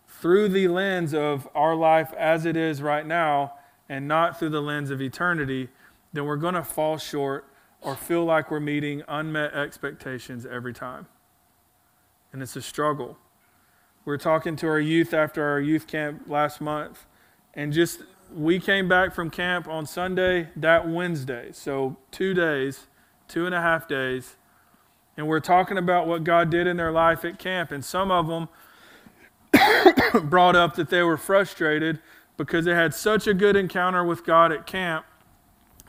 through 0.07 0.49
the 0.49 0.69
lens 0.69 1.13
of 1.13 1.47
our 1.53 1.75
life 1.75 2.13
as 2.13 2.45
it 2.45 2.55
is 2.55 2.81
right 2.81 3.05
now 3.05 3.53
and 3.89 4.07
not 4.07 4.39
through 4.39 4.49
the 4.49 4.61
lens 4.61 4.89
of 4.89 5.01
eternity, 5.01 5.67
then 6.13 6.25
we're 6.25 6.37
going 6.37 6.53
to 6.53 6.63
fall 6.63 6.97
short 6.97 7.45
or 7.81 7.95
feel 7.95 8.23
like 8.23 8.49
we're 8.49 8.59
meeting 8.61 9.03
unmet 9.07 9.53
expectations 9.53 10.45
every 10.45 10.73
time 10.73 11.07
and 12.31 12.41
it's 12.41 12.55
a 12.55 12.61
struggle. 12.61 13.17
We 14.05 14.13
are 14.13 14.17
talking 14.17 14.55
to 14.57 14.67
our 14.67 14.79
youth 14.79 15.13
after 15.13 15.43
our 15.43 15.59
youth 15.59 15.87
camp 15.87 16.23
last 16.27 16.61
month, 16.61 17.05
and 17.53 17.73
just 17.73 18.01
we 18.33 18.59
came 18.59 18.87
back 18.87 19.13
from 19.13 19.29
camp 19.29 19.67
on 19.67 19.85
Sunday, 19.85 20.49
that 20.55 20.87
Wednesday. 20.87 21.49
So, 21.51 21.97
two 22.11 22.33
days, 22.33 22.87
two 23.27 23.45
and 23.45 23.55
a 23.55 23.61
half 23.61 23.87
days. 23.87 24.35
And 25.17 25.27
we're 25.27 25.39
talking 25.39 25.77
about 25.77 26.07
what 26.07 26.23
God 26.23 26.49
did 26.49 26.67
in 26.67 26.77
their 26.77 26.91
life 26.91 27.25
at 27.25 27.39
camp. 27.39 27.71
And 27.71 27.83
some 27.83 28.11
of 28.11 28.27
them 28.27 28.47
brought 30.29 30.55
up 30.55 30.75
that 30.75 30.89
they 30.89 31.03
were 31.03 31.17
frustrated 31.17 31.99
because 32.37 32.65
they 32.65 32.73
had 32.73 32.93
such 32.93 33.27
a 33.27 33.33
good 33.33 33.55
encounter 33.55 34.03
with 34.03 34.25
God 34.25 34.51
at 34.51 34.65
camp, 34.65 35.05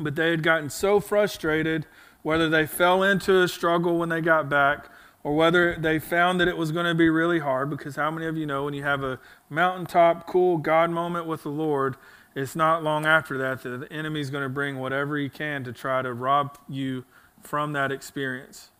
but 0.01 0.16
they 0.16 0.31
had 0.31 0.42
gotten 0.42 0.68
so 0.68 0.99
frustrated, 0.99 1.87
whether 2.23 2.49
they 2.49 2.66
fell 2.66 3.03
into 3.05 3.40
a 3.40 3.46
struggle 3.46 3.99
when 3.99 4.09
they 4.09 4.20
got 4.20 4.49
back 4.49 4.88
or 5.22 5.35
whether 5.35 5.76
they 5.76 5.98
found 5.98 6.40
that 6.40 6.48
it 6.48 6.56
was 6.56 6.72
going 6.72 6.87
to 6.87 6.94
be 6.94 7.09
really 7.09 7.40
hard, 7.40 7.68
because 7.68 7.96
how 7.96 8.11
many 8.11 8.26
of 8.26 8.37
you 8.37 8.46
know 8.46 8.64
when 8.64 8.74
you 8.74 8.83
have 8.83 9.02
a 9.02 9.18
mountaintop, 9.48 10.26
cool 10.26 10.56
God 10.56 10.90
moment 10.90 11.26
with 11.26 11.42
the 11.42 11.50
Lord, 11.50 11.96
it's 12.35 12.56
not 12.56 12.83
long 12.83 13.04
after 13.06 13.37
that 13.38 13.62
that 13.62 13.78
the 13.80 13.92
enemy 13.92 14.20
is 14.20 14.30
going 14.30 14.44
to 14.44 14.48
bring 14.48 14.78
whatever 14.78 15.16
he 15.18 15.28
can 15.28 15.64
to 15.64 15.72
try 15.72 16.00
to 16.00 16.12
rob 16.12 16.56
you 16.68 17.04
from 17.42 17.72
that 17.72 17.92
experience. 17.92 18.70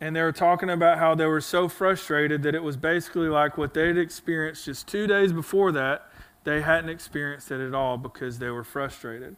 And 0.00 0.16
they 0.16 0.22
were 0.22 0.32
talking 0.32 0.70
about 0.70 0.98
how 0.98 1.14
they 1.14 1.26
were 1.26 1.42
so 1.42 1.68
frustrated 1.68 2.42
that 2.42 2.54
it 2.54 2.62
was 2.62 2.76
basically 2.76 3.28
like 3.28 3.58
what 3.58 3.74
they'd 3.74 3.98
experienced 3.98 4.64
just 4.64 4.88
two 4.88 5.06
days 5.06 5.32
before 5.32 5.72
that, 5.72 6.06
they 6.44 6.62
hadn't 6.62 6.88
experienced 6.88 7.50
it 7.50 7.60
at 7.60 7.74
all 7.74 7.98
because 7.98 8.38
they 8.38 8.48
were 8.48 8.64
frustrated. 8.64 9.36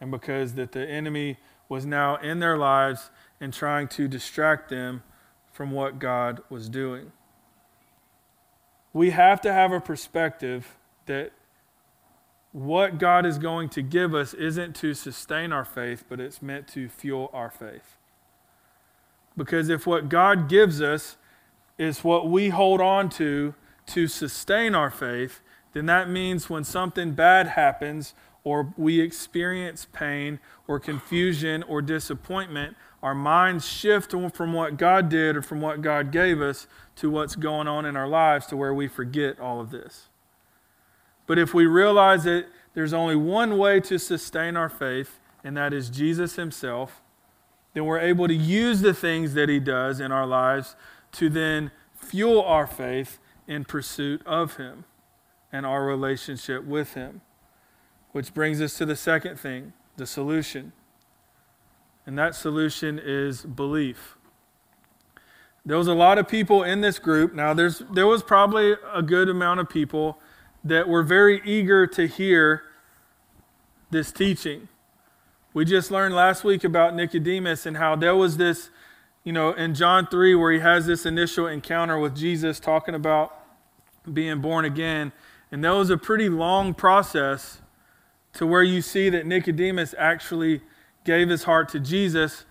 And 0.00 0.10
because 0.10 0.54
that 0.54 0.72
the 0.72 0.88
enemy 0.88 1.36
was 1.68 1.84
now 1.84 2.16
in 2.16 2.38
their 2.38 2.56
lives 2.56 3.10
and 3.40 3.52
trying 3.52 3.88
to 3.88 4.08
distract 4.08 4.68
them 4.68 5.02
from 5.52 5.70
what 5.70 5.98
God 5.98 6.40
was 6.48 6.68
doing. 6.68 7.12
We 8.92 9.10
have 9.10 9.40
to 9.42 9.52
have 9.52 9.72
a 9.72 9.80
perspective 9.80 10.76
that 11.06 11.32
what 12.52 12.98
God 12.98 13.26
is 13.26 13.38
going 13.38 13.68
to 13.70 13.82
give 13.82 14.14
us 14.14 14.34
isn't 14.34 14.74
to 14.76 14.94
sustain 14.94 15.52
our 15.52 15.64
faith, 15.64 16.04
but 16.08 16.20
it's 16.20 16.40
meant 16.40 16.66
to 16.68 16.88
fuel 16.88 17.30
our 17.32 17.50
faith. 17.50 17.96
Because 19.36 19.68
if 19.68 19.86
what 19.86 20.08
God 20.08 20.48
gives 20.48 20.82
us 20.82 21.16
is 21.76 22.02
what 22.02 22.28
we 22.28 22.48
hold 22.48 22.80
on 22.80 23.08
to 23.10 23.54
to 23.86 24.08
sustain 24.08 24.74
our 24.74 24.90
faith, 24.90 25.40
then 25.72 25.86
that 25.86 26.08
means 26.08 26.50
when 26.50 26.64
something 26.64 27.12
bad 27.12 27.48
happens 27.48 28.14
or 28.44 28.72
we 28.76 29.00
experience 29.00 29.86
pain 29.92 30.38
or 30.66 30.80
confusion 30.80 31.62
or 31.64 31.82
disappointment, 31.82 32.76
our 33.02 33.14
minds 33.14 33.66
shift 33.66 34.12
from 34.34 34.52
what 34.52 34.76
God 34.76 35.08
did 35.08 35.36
or 35.36 35.42
from 35.42 35.60
what 35.60 35.82
God 35.82 36.10
gave 36.10 36.40
us 36.40 36.66
to 36.96 37.10
what's 37.10 37.36
going 37.36 37.68
on 37.68 37.84
in 37.84 37.96
our 37.96 38.08
lives 38.08 38.46
to 38.46 38.56
where 38.56 38.74
we 38.74 38.88
forget 38.88 39.38
all 39.38 39.60
of 39.60 39.70
this. 39.70 40.08
But 41.26 41.38
if 41.38 41.54
we 41.54 41.66
realize 41.66 42.24
that 42.24 42.46
there's 42.74 42.92
only 42.92 43.16
one 43.16 43.58
way 43.58 43.80
to 43.80 43.98
sustain 43.98 44.56
our 44.56 44.68
faith, 44.68 45.20
and 45.44 45.56
that 45.56 45.72
is 45.72 45.90
Jesus 45.90 46.36
Himself, 46.36 47.02
then 47.74 47.84
we're 47.84 48.00
able 48.00 48.26
to 48.26 48.34
use 48.34 48.80
the 48.80 48.94
things 48.94 49.34
that 49.34 49.48
He 49.48 49.60
does 49.60 50.00
in 50.00 50.10
our 50.10 50.26
lives 50.26 50.74
to 51.12 51.28
then 51.28 51.70
fuel 51.94 52.42
our 52.42 52.66
faith 52.66 53.18
in 53.46 53.64
pursuit 53.64 54.26
of 54.26 54.56
Him 54.56 54.84
and 55.52 55.64
our 55.64 55.84
relationship 55.84 56.64
with 56.64 56.94
Him. 56.94 57.20
Which 58.12 58.34
brings 58.34 58.60
us 58.60 58.76
to 58.78 58.86
the 58.86 58.96
second 58.96 59.38
thing 59.38 59.72
the 59.96 60.06
solution. 60.06 60.72
And 62.06 62.16
that 62.18 62.34
solution 62.34 62.98
is 63.02 63.42
belief. 63.42 64.16
There 65.66 65.76
was 65.76 65.88
a 65.88 65.94
lot 65.94 66.16
of 66.16 66.26
people 66.26 66.62
in 66.62 66.80
this 66.80 66.98
group. 66.98 67.34
Now, 67.34 67.52
there's, 67.52 67.82
there 67.92 68.06
was 68.06 68.22
probably 68.22 68.76
a 68.94 69.02
good 69.02 69.28
amount 69.28 69.60
of 69.60 69.68
people 69.68 70.18
that 70.64 70.88
were 70.88 71.02
very 71.02 71.42
eager 71.44 71.86
to 71.88 72.06
hear 72.06 72.62
this 73.90 74.10
teaching. 74.10 74.68
We 75.52 75.64
just 75.64 75.90
learned 75.90 76.14
last 76.14 76.44
week 76.44 76.64
about 76.64 76.94
Nicodemus 76.94 77.66
and 77.66 77.76
how 77.76 77.96
there 77.96 78.14
was 78.14 78.36
this, 78.36 78.70
you 79.24 79.32
know, 79.32 79.52
in 79.52 79.74
John 79.74 80.06
3, 80.06 80.34
where 80.36 80.52
he 80.52 80.60
has 80.60 80.86
this 80.86 81.04
initial 81.04 81.46
encounter 81.46 81.98
with 81.98 82.16
Jesus 82.16 82.60
talking 82.60 82.94
about 82.94 83.34
being 84.12 84.40
born 84.40 84.64
again, 84.64 85.12
and 85.50 85.64
that 85.64 85.70
was 85.70 85.90
a 85.90 85.96
pretty 85.96 86.28
long 86.28 86.74
process 86.74 87.60
to 88.34 88.46
where 88.46 88.62
you 88.62 88.82
see 88.82 89.10
that 89.10 89.26
Nicodemus 89.26 89.94
actually 89.98 90.62
gave 91.04 91.28
his 91.28 91.44
heart 91.44 91.68
to 91.70 91.80
Jesus, 91.80 92.44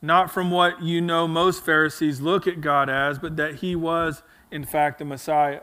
not 0.00 0.30
from 0.30 0.50
what 0.50 0.82
you 0.82 1.00
know 1.00 1.26
most 1.26 1.64
Pharisees 1.64 2.20
look 2.20 2.46
at 2.46 2.60
God 2.60 2.88
as, 2.88 3.18
but 3.18 3.36
that 3.36 3.56
he 3.56 3.74
was, 3.74 4.22
in 4.50 4.64
fact, 4.64 4.98
the 4.98 5.04
Messiah. 5.04 5.62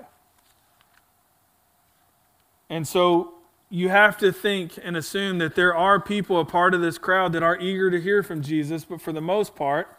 And 2.70 2.88
so 2.88 3.36
you 3.70 3.90
have 3.90 4.18
to 4.18 4.32
think 4.32 4.78
and 4.84 4.98
assume 4.98 5.38
that 5.38 5.56
there 5.56 5.76
are 5.76 6.00
people, 6.00 6.40
a 6.40 6.46
part 6.46 6.74
of 6.74 6.82
this 6.82 6.98
crowd, 6.98 7.32
that 7.34 7.42
are 7.42 7.58
eager 7.58 7.90
to 7.90 8.02
hear 8.02 8.22
from 8.22 8.42
Jesus, 8.42 8.84
but 8.86 9.02
for 9.02 9.14
the 9.14 9.22
most 9.22 9.56
part, 9.56 9.98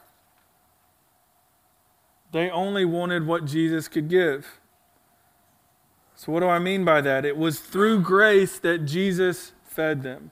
they 2.33 2.51
only 2.51 2.85
wanted 2.85 3.27
what 3.27 3.45
Jesus 3.45 3.89
could 3.89 4.09
give. 4.09 4.61
So, 6.15 6.33
what 6.33 6.41
do 6.41 6.49
I 6.49 6.59
mean 6.59 6.85
by 6.85 7.01
that? 7.01 7.25
It 7.25 7.37
was 7.37 7.61
through 7.61 8.03
grace 8.03 8.59
that 8.59 8.87
Jesus 8.87 9.53
fed 9.73 10.03
them. 10.03 10.31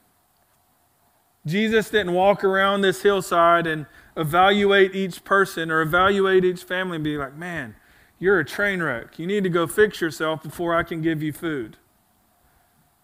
Jesus 1.46 1.88
didn't 1.88 2.12
walk 2.12 2.44
around 2.44 2.83
this 2.83 3.03
hillside 3.03 3.66
and 3.66 3.87
evaluate 4.16 4.94
each 4.94 5.24
person 5.24 5.70
or 5.70 5.81
evaluate 5.81 6.44
each 6.44 6.62
family 6.62 6.96
and 6.96 7.05
be 7.05 7.16
like, 7.16 7.35
man, 7.35 7.74
you're 8.18 8.38
a 8.38 8.44
train 8.44 8.83
wreck. 8.83 9.18
You 9.18 9.26
need 9.26 9.42
to 9.44 9.48
go 9.48 9.66
fix 9.66 10.00
yourself 10.00 10.42
before 10.42 10.76
I 10.76 10.83
can 10.83 11.00
give 11.00 11.22
you 11.22 11.33
food. 11.33 11.79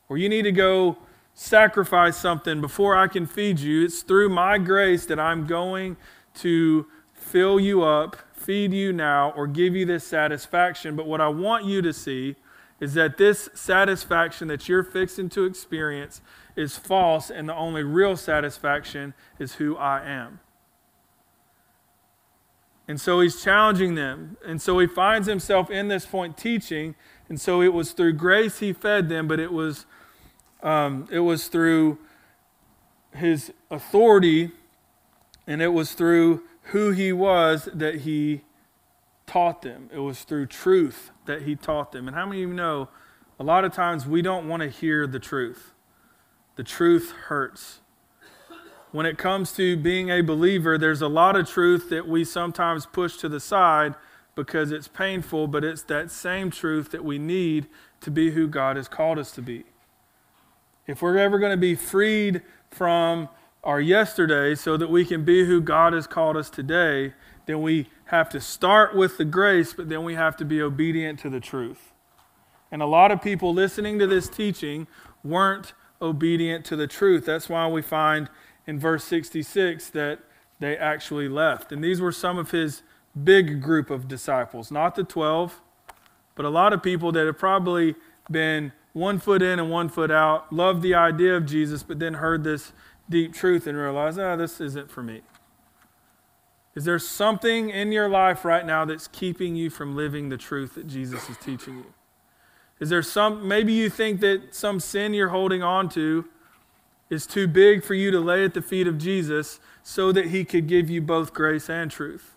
Or 0.08 0.18
you 0.18 0.28
need 0.28 0.42
to 0.42 0.52
go 0.52 0.98
sacrifice 1.32 2.16
something 2.16 2.60
before 2.60 2.96
I 2.96 3.08
can 3.08 3.26
feed 3.26 3.58
you. 3.58 3.84
It's 3.84 4.02
through 4.02 4.28
my 4.28 4.58
grace 4.58 5.06
that 5.06 5.18
I'm 5.18 5.46
going 5.46 5.96
to 6.36 6.86
fill 7.14 7.58
you 7.58 7.82
up, 7.82 8.16
feed 8.34 8.72
you 8.72 8.92
now, 8.92 9.30
or 9.30 9.46
give 9.46 9.74
you 9.74 9.86
this 9.86 10.06
satisfaction. 10.06 10.94
But 10.94 11.06
what 11.06 11.22
I 11.22 11.28
want 11.28 11.64
you 11.64 11.80
to 11.82 11.92
see 11.92 12.36
is 12.80 12.94
that 12.94 13.16
this 13.16 13.48
satisfaction 13.54 14.48
that 14.48 14.68
you're 14.68 14.82
fixing 14.82 15.28
to 15.30 15.44
experience 15.44 16.20
is 16.54 16.76
false, 16.76 17.30
and 17.30 17.48
the 17.48 17.54
only 17.54 17.82
real 17.82 18.16
satisfaction 18.16 19.14
is 19.38 19.54
who 19.54 19.76
I 19.76 20.04
am. 20.04 20.40
And 22.88 23.00
so 23.00 23.20
he's 23.20 23.42
challenging 23.42 23.94
them. 23.94 24.36
And 24.46 24.62
so 24.62 24.78
he 24.78 24.86
finds 24.86 25.26
himself 25.26 25.70
in 25.70 25.88
this 25.88 26.06
point 26.06 26.36
teaching. 26.36 26.94
And 27.28 27.40
so 27.40 27.60
it 27.60 27.72
was 27.72 27.92
through 27.92 28.12
grace 28.12 28.60
he 28.60 28.72
fed 28.72 29.08
them, 29.08 29.26
but 29.26 29.40
it 29.40 29.52
was, 29.52 29.86
um, 30.62 31.08
it 31.10 31.20
was 31.20 31.48
through 31.48 31.98
his 33.12 33.52
authority 33.70 34.52
and 35.46 35.62
it 35.62 35.68
was 35.68 35.92
through 35.92 36.42
who 36.70 36.90
he 36.90 37.12
was 37.12 37.68
that 37.72 38.00
he 38.00 38.42
taught 39.26 39.62
them. 39.62 39.90
It 39.92 39.98
was 39.98 40.22
through 40.22 40.46
truth 40.46 41.10
that 41.26 41.42
he 41.42 41.56
taught 41.56 41.92
them. 41.92 42.06
And 42.06 42.16
how 42.16 42.26
many 42.26 42.42
of 42.42 42.48
you 42.48 42.54
know 42.54 42.88
a 43.38 43.44
lot 43.44 43.64
of 43.64 43.72
times 43.72 44.06
we 44.06 44.22
don't 44.22 44.48
want 44.48 44.62
to 44.62 44.68
hear 44.68 45.06
the 45.06 45.18
truth? 45.18 45.72
The 46.56 46.64
truth 46.64 47.12
hurts. 47.26 47.80
When 48.92 49.04
it 49.04 49.18
comes 49.18 49.52
to 49.52 49.76
being 49.76 50.10
a 50.10 50.22
believer, 50.22 50.78
there's 50.78 51.02
a 51.02 51.08
lot 51.08 51.36
of 51.36 51.48
truth 51.48 51.90
that 51.90 52.08
we 52.08 52.24
sometimes 52.24 52.86
push 52.86 53.16
to 53.18 53.28
the 53.28 53.40
side 53.40 53.94
because 54.34 54.70
it's 54.70 54.88
painful, 54.88 55.48
but 55.48 55.64
it's 55.64 55.82
that 55.82 56.10
same 56.10 56.50
truth 56.50 56.92
that 56.92 57.04
we 57.04 57.18
need 57.18 57.66
to 58.00 58.10
be 58.10 58.30
who 58.30 58.46
God 58.46 58.76
has 58.76 58.88
called 58.88 59.18
us 59.18 59.32
to 59.32 59.42
be. 59.42 59.64
If 60.86 61.02
we're 61.02 61.18
ever 61.18 61.38
going 61.38 61.50
to 61.50 61.56
be 61.56 61.74
freed 61.74 62.42
from 62.70 63.28
our 63.64 63.80
yesterday 63.80 64.54
so 64.54 64.76
that 64.76 64.88
we 64.88 65.04
can 65.04 65.24
be 65.24 65.44
who 65.44 65.60
God 65.60 65.92
has 65.92 66.06
called 66.06 66.36
us 66.36 66.48
today, 66.48 67.14
then 67.46 67.60
we 67.60 67.88
have 68.06 68.28
to 68.30 68.40
start 68.40 68.94
with 68.94 69.18
the 69.18 69.24
grace, 69.24 69.72
but 69.72 69.88
then 69.88 70.04
we 70.04 70.14
have 70.14 70.36
to 70.36 70.44
be 70.44 70.62
obedient 70.62 71.18
to 71.20 71.30
the 71.30 71.40
truth. 71.40 71.92
And 72.70 72.82
a 72.82 72.86
lot 72.86 73.10
of 73.10 73.22
people 73.22 73.52
listening 73.52 73.98
to 73.98 74.06
this 74.06 74.28
teaching 74.28 74.86
weren't 75.24 75.72
obedient 76.00 76.64
to 76.66 76.76
the 76.76 76.86
truth. 76.86 77.24
That's 77.24 77.48
why 77.48 77.66
we 77.68 77.82
find 77.82 78.28
in 78.66 78.78
verse 78.78 79.04
66 79.04 79.90
that 79.90 80.20
they 80.58 80.76
actually 80.76 81.28
left. 81.28 81.72
And 81.72 81.82
these 81.82 82.00
were 82.00 82.12
some 82.12 82.38
of 82.38 82.50
his 82.50 82.82
big 83.22 83.62
group 83.62 83.90
of 83.90 84.08
disciples, 84.08 84.70
not 84.70 84.94
the 84.94 85.04
12, 85.04 85.60
but 86.34 86.44
a 86.44 86.50
lot 86.50 86.72
of 86.72 86.82
people 86.82 87.12
that 87.12 87.26
have 87.26 87.38
probably 87.38 87.94
been 88.30 88.72
one 88.92 89.18
foot 89.18 89.42
in 89.42 89.58
and 89.58 89.70
one 89.70 89.88
foot 89.88 90.10
out, 90.10 90.52
loved 90.52 90.82
the 90.82 90.94
idea 90.94 91.36
of 91.36 91.44
Jesus, 91.44 91.82
but 91.82 91.98
then 91.98 92.14
heard 92.14 92.44
this 92.44 92.72
deep 93.08 93.34
truth 93.34 93.66
and 93.66 93.76
realized, 93.76 94.18
oh, 94.18 94.36
this 94.36 94.60
isn't 94.60 94.90
for 94.90 95.02
me. 95.02 95.22
Is 96.76 96.84
there 96.84 96.98
something 96.98 97.70
in 97.70 97.90
your 97.90 98.08
life 98.08 98.44
right 98.44 98.64
now 98.64 98.84
that's 98.84 99.08
keeping 99.08 99.56
you 99.56 99.70
from 99.70 99.96
living 99.96 100.28
the 100.28 100.36
truth 100.36 100.76
that 100.76 100.86
Jesus 100.86 101.28
is 101.28 101.36
teaching 101.38 101.78
you? 101.78 101.94
Is 102.78 102.90
there 102.90 103.02
some, 103.02 103.48
maybe 103.48 103.72
you 103.72 103.90
think 103.90 104.20
that 104.20 104.54
some 104.54 104.78
sin 104.78 105.14
you're 105.14 105.30
holding 105.30 105.62
on 105.62 105.88
to 105.90 106.26
is 107.08 107.26
too 107.26 107.48
big 107.48 107.82
for 107.82 107.94
you 107.94 108.10
to 108.10 108.20
lay 108.20 108.44
at 108.44 108.54
the 108.54 108.62
feet 108.62 108.86
of 108.86 108.98
Jesus 108.98 109.60
so 109.82 110.12
that 110.12 110.26
he 110.26 110.44
could 110.44 110.66
give 110.66 110.90
you 110.90 111.00
both 111.00 111.32
grace 111.32 111.70
and 111.70 111.90
truth. 111.90 112.36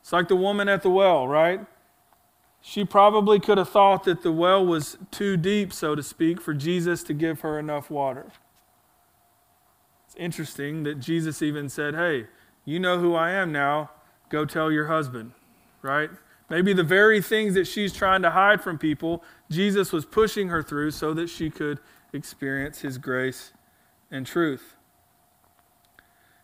It's 0.00 0.12
like 0.12 0.28
the 0.28 0.36
woman 0.36 0.68
at 0.68 0.82
the 0.82 0.90
well, 0.90 1.26
right? 1.26 1.66
She 2.62 2.84
probably 2.84 3.40
could 3.40 3.58
have 3.58 3.68
thought 3.68 4.04
that 4.04 4.22
the 4.22 4.32
well 4.32 4.64
was 4.64 4.96
too 5.10 5.36
deep, 5.36 5.72
so 5.72 5.94
to 5.94 6.02
speak, 6.02 6.40
for 6.40 6.54
Jesus 6.54 7.02
to 7.04 7.14
give 7.14 7.40
her 7.40 7.58
enough 7.58 7.90
water. 7.90 8.26
It's 10.06 10.16
interesting 10.16 10.84
that 10.84 11.00
Jesus 11.00 11.42
even 11.42 11.68
said, 11.68 11.94
Hey, 11.94 12.26
you 12.64 12.78
know 12.78 12.98
who 12.98 13.14
I 13.14 13.30
am 13.30 13.52
now. 13.52 13.90
Go 14.28 14.44
tell 14.44 14.70
your 14.70 14.86
husband, 14.86 15.32
right? 15.82 16.10
Maybe 16.48 16.72
the 16.72 16.84
very 16.84 17.22
things 17.22 17.54
that 17.54 17.66
she's 17.66 17.92
trying 17.92 18.22
to 18.22 18.30
hide 18.30 18.60
from 18.60 18.78
people, 18.78 19.22
Jesus 19.50 19.92
was 19.92 20.04
pushing 20.04 20.48
her 20.48 20.62
through 20.62 20.90
so 20.90 21.14
that 21.14 21.28
she 21.28 21.48
could 21.50 21.78
experience 22.12 22.80
his 22.80 22.98
grace 22.98 23.52
and 24.10 24.26
truth. 24.26 24.74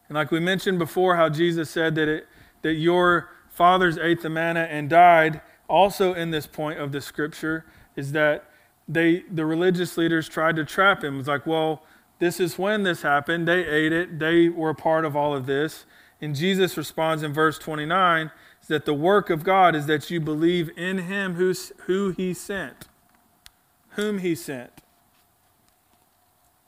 And 0.09 0.15
like 0.15 0.31
we 0.31 0.41
mentioned 0.41 0.79
before, 0.79 1.17
how 1.17 1.29
Jesus 1.29 1.71
said 1.71 1.97
that, 1.97 2.09
it, 2.09 2.29
that 2.63 2.75
your 2.75 3.31
fathers 3.51 3.99
ate 3.99 4.23
the 4.23 4.31
manna 4.31 4.61
and 4.61 4.89
died, 4.89 5.41
also 5.69 6.15
in 6.15 6.31
this 6.31 6.47
point 6.47 6.79
of 6.79 6.93
the 6.93 7.01
scripture, 7.01 7.65
is 7.97 8.13
that 8.13 8.49
they, 8.87 9.25
the 9.31 9.45
religious 9.45 9.97
leaders 9.97 10.29
tried 10.29 10.55
to 10.57 10.65
trap 10.65 11.03
him. 11.03 11.19
It's 11.19 11.29
like, 11.29 11.47
well, 11.47 11.83
this 12.21 12.39
is 12.39 12.57
when 12.57 12.85
this 12.85 13.03
happened. 13.03 13.49
They 13.49 13.67
ate 13.67 13.93
it, 13.93 14.21
they 14.21 14.49
were 14.49 14.71
a 14.71 14.75
part 14.75 15.05
of 15.05 15.17
all 15.17 15.35
of 15.35 15.47
this. 15.47 15.85
And 16.21 16.35
Jesus 16.35 16.77
responds 16.77 17.23
in 17.23 17.33
verse 17.33 17.59
29 17.59 18.31
that 18.69 18.85
the 18.85 18.95
work 18.95 19.31
of 19.31 19.45
God 19.45 19.75
is 19.77 19.87
that 19.87 20.11
you 20.11 20.21
believe 20.21 20.71
in 20.77 20.99
him 20.99 21.35
who's, 21.35 21.73
who 21.87 22.11
he 22.11 22.35
sent, 22.35 22.87
whom 23.91 24.19
he 24.19 24.35
sent. 24.35 24.71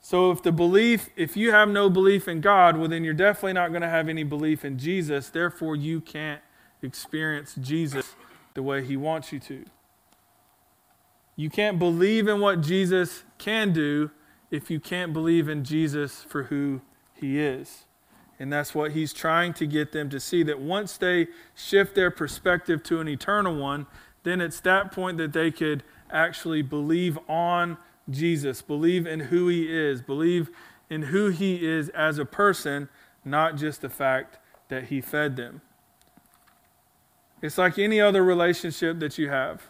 So 0.01 0.31
if 0.31 0.41
the 0.41 0.51
belief, 0.51 1.09
if 1.15 1.37
you 1.37 1.51
have 1.51 1.69
no 1.69 1.89
belief 1.89 2.27
in 2.27 2.41
God, 2.41 2.77
well, 2.77 2.87
then 2.87 3.03
you're 3.03 3.13
definitely 3.13 3.53
not 3.53 3.69
going 3.69 3.81
to 3.81 3.89
have 3.89 4.09
any 4.09 4.23
belief 4.23 4.65
in 4.65 4.77
Jesus. 4.77 5.29
Therefore, 5.29 5.75
you 5.75 6.01
can't 6.01 6.41
experience 6.81 7.55
Jesus 7.59 8.15
the 8.53 8.63
way 8.63 8.83
he 8.83 8.97
wants 8.97 9.31
you 9.31 9.39
to. 9.41 9.65
You 11.35 11.49
can't 11.49 11.77
believe 11.77 12.27
in 12.27 12.39
what 12.39 12.61
Jesus 12.61 13.23
can 13.37 13.71
do 13.71 14.11
if 14.51 14.71
you 14.71 14.79
can't 14.79 15.13
believe 15.13 15.47
in 15.47 15.63
Jesus 15.63 16.23
for 16.27 16.43
who 16.43 16.81
he 17.13 17.39
is. 17.39 17.85
And 18.39 18.51
that's 18.51 18.73
what 18.73 18.93
he's 18.93 19.11
trying 19.11 19.53
to 19.55 19.67
get 19.67 19.91
them 19.91 20.09
to 20.09 20.19
see 20.19 20.43
that 20.43 20.61
once 20.61 20.97
they 20.97 21.27
shift 21.55 21.93
their 21.93 22.09
perspective 22.09 22.81
to 22.83 23.01
an 23.01 23.07
eternal 23.09 23.55
one, 23.55 23.85
then 24.23 24.39
it's 24.39 24.61
that 24.61 24.93
point 24.93 25.17
that 25.17 25.33
they 25.33 25.51
could 25.51 25.83
actually 26.09 26.61
believe 26.61 27.19
on 27.27 27.77
Jesus, 28.09 28.61
believe 28.61 29.05
in 29.05 29.19
who 29.19 29.49
he 29.49 29.63
is, 29.69 30.01
believe 30.01 30.49
in 30.89 31.03
who 31.03 31.29
he 31.29 31.67
is 31.67 31.89
as 31.89 32.17
a 32.17 32.25
person, 32.25 32.87
not 33.25 33.57
just 33.57 33.81
the 33.81 33.89
fact 33.89 34.39
that 34.69 34.85
he 34.85 35.01
fed 35.01 35.35
them. 35.35 35.61
It's 37.41 37.57
like 37.57 37.77
any 37.77 37.99
other 37.99 38.23
relationship 38.23 38.99
that 38.99 39.17
you 39.17 39.29
have. 39.29 39.67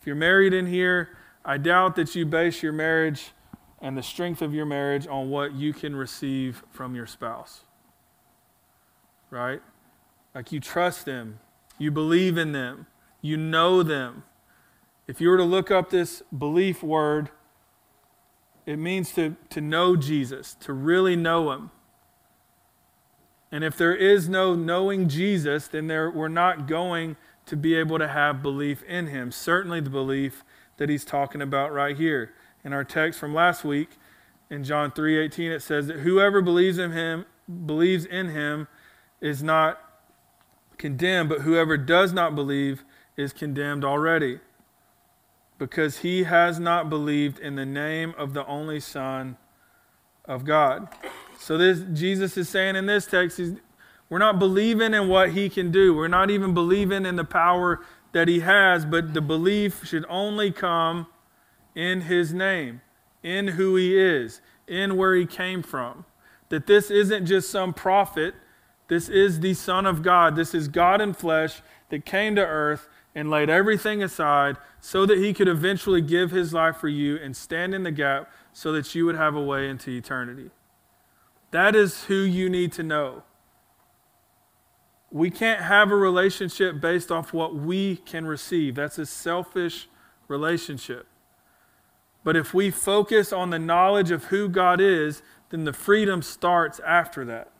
If 0.00 0.06
you're 0.06 0.16
married 0.16 0.52
in 0.52 0.66
here, 0.66 1.16
I 1.44 1.58
doubt 1.58 1.96
that 1.96 2.14
you 2.14 2.26
base 2.26 2.62
your 2.62 2.72
marriage 2.72 3.32
and 3.80 3.96
the 3.96 4.02
strength 4.02 4.40
of 4.42 4.54
your 4.54 4.66
marriage 4.66 5.06
on 5.06 5.30
what 5.30 5.54
you 5.54 5.72
can 5.72 5.96
receive 5.96 6.62
from 6.70 6.94
your 6.94 7.06
spouse 7.06 7.63
right? 9.34 9.60
Like 10.34 10.52
you 10.52 10.60
trust 10.60 11.04
them, 11.04 11.40
you 11.76 11.90
believe 11.90 12.38
in 12.38 12.52
them, 12.52 12.86
you 13.20 13.36
know 13.36 13.82
them. 13.82 14.22
If 15.06 15.20
you 15.20 15.28
were 15.28 15.36
to 15.36 15.44
look 15.44 15.70
up 15.70 15.90
this 15.90 16.22
belief 16.36 16.82
word, 16.82 17.30
it 18.64 18.78
means 18.78 19.12
to, 19.12 19.36
to 19.50 19.60
know 19.60 19.96
Jesus, 19.96 20.54
to 20.60 20.72
really 20.72 21.16
know 21.16 21.50
him. 21.52 21.70
And 23.52 23.62
if 23.62 23.76
there 23.76 23.94
is 23.94 24.28
no 24.28 24.54
knowing 24.54 25.08
Jesus, 25.08 25.68
then 25.68 25.86
there, 25.88 26.10
we're 26.10 26.28
not 26.28 26.66
going 26.66 27.16
to 27.46 27.56
be 27.56 27.74
able 27.74 27.98
to 27.98 28.08
have 28.08 28.42
belief 28.42 28.82
in 28.84 29.08
him. 29.08 29.30
Certainly 29.30 29.80
the 29.80 29.90
belief 29.90 30.42
that 30.78 30.88
he's 30.88 31.04
talking 31.04 31.42
about 31.42 31.72
right 31.72 31.96
here. 31.96 32.32
In 32.64 32.72
our 32.72 32.84
text 32.84 33.20
from 33.20 33.34
last 33.34 33.64
week, 33.64 33.90
in 34.48 34.64
John 34.64 34.90
3:18, 34.90 35.50
it 35.50 35.60
says 35.60 35.86
that 35.88 36.00
whoever 36.00 36.40
believes 36.40 36.78
in 36.78 36.92
him 36.92 37.26
believes 37.66 38.06
in 38.06 38.30
him 38.30 38.68
is 39.24 39.42
not 39.42 39.80
condemned, 40.76 41.30
but 41.30 41.40
whoever 41.40 41.78
does 41.78 42.12
not 42.12 42.34
believe 42.34 42.84
is 43.16 43.32
condemned 43.32 43.84
already, 43.84 44.38
because 45.58 45.98
he 45.98 46.24
has 46.24 46.60
not 46.60 46.90
believed 46.90 47.38
in 47.38 47.54
the 47.54 47.64
name 47.64 48.14
of 48.18 48.34
the 48.34 48.46
only 48.46 48.78
Son 48.78 49.38
of 50.26 50.44
God. 50.44 50.88
So 51.38 51.56
this 51.56 51.80
Jesus 51.98 52.36
is 52.36 52.50
saying 52.50 52.76
in 52.76 52.84
this 52.84 53.06
text, 53.06 53.40
we're 54.10 54.18
not 54.18 54.38
believing 54.38 54.92
in 54.92 55.08
what 55.08 55.30
he 55.32 55.48
can 55.48 55.70
do. 55.70 55.94
We're 55.94 56.08
not 56.08 56.30
even 56.30 56.52
believing 56.52 57.06
in 57.06 57.16
the 57.16 57.24
power 57.24 57.80
that 58.12 58.28
he 58.28 58.40
has, 58.40 58.84
but 58.84 59.14
the 59.14 59.22
belief 59.22 59.86
should 59.86 60.04
only 60.08 60.50
come 60.52 61.06
in 61.74 62.02
his 62.02 62.34
name, 62.34 62.82
in 63.22 63.48
who 63.48 63.76
he 63.76 63.98
is, 63.98 64.42
in 64.68 64.96
where 64.98 65.14
he 65.14 65.24
came 65.24 65.62
from. 65.62 66.04
That 66.50 66.66
this 66.66 66.90
isn't 66.90 67.24
just 67.24 67.50
some 67.50 67.72
prophet, 67.72 68.34
this 68.88 69.08
is 69.08 69.40
the 69.40 69.54
Son 69.54 69.86
of 69.86 70.02
God. 70.02 70.36
This 70.36 70.54
is 70.54 70.68
God 70.68 71.00
in 71.00 71.14
flesh 71.14 71.62
that 71.88 72.04
came 72.04 72.34
to 72.36 72.44
earth 72.44 72.88
and 73.14 73.30
laid 73.30 73.48
everything 73.48 74.02
aside 74.02 74.56
so 74.80 75.06
that 75.06 75.18
he 75.18 75.32
could 75.32 75.48
eventually 75.48 76.00
give 76.00 76.30
his 76.30 76.52
life 76.52 76.76
for 76.76 76.88
you 76.88 77.16
and 77.16 77.36
stand 77.36 77.74
in 77.74 77.82
the 77.82 77.92
gap 77.92 78.30
so 78.52 78.72
that 78.72 78.94
you 78.94 79.06
would 79.06 79.16
have 79.16 79.34
a 79.34 79.42
way 79.42 79.68
into 79.68 79.90
eternity. 79.90 80.50
That 81.50 81.76
is 81.76 82.04
who 82.04 82.16
you 82.16 82.50
need 82.50 82.72
to 82.72 82.82
know. 82.82 83.22
We 85.10 85.30
can't 85.30 85.62
have 85.62 85.92
a 85.92 85.96
relationship 85.96 86.80
based 86.80 87.12
off 87.12 87.32
what 87.32 87.54
we 87.54 87.96
can 87.96 88.26
receive. 88.26 88.74
That's 88.74 88.98
a 88.98 89.06
selfish 89.06 89.88
relationship. 90.26 91.06
But 92.24 92.36
if 92.36 92.52
we 92.52 92.70
focus 92.70 93.32
on 93.32 93.50
the 93.50 93.58
knowledge 93.58 94.10
of 94.10 94.24
who 94.24 94.48
God 94.48 94.80
is, 94.80 95.22
then 95.50 95.64
the 95.64 95.72
freedom 95.72 96.22
starts 96.22 96.80
after 96.80 97.24
that. 97.26 97.52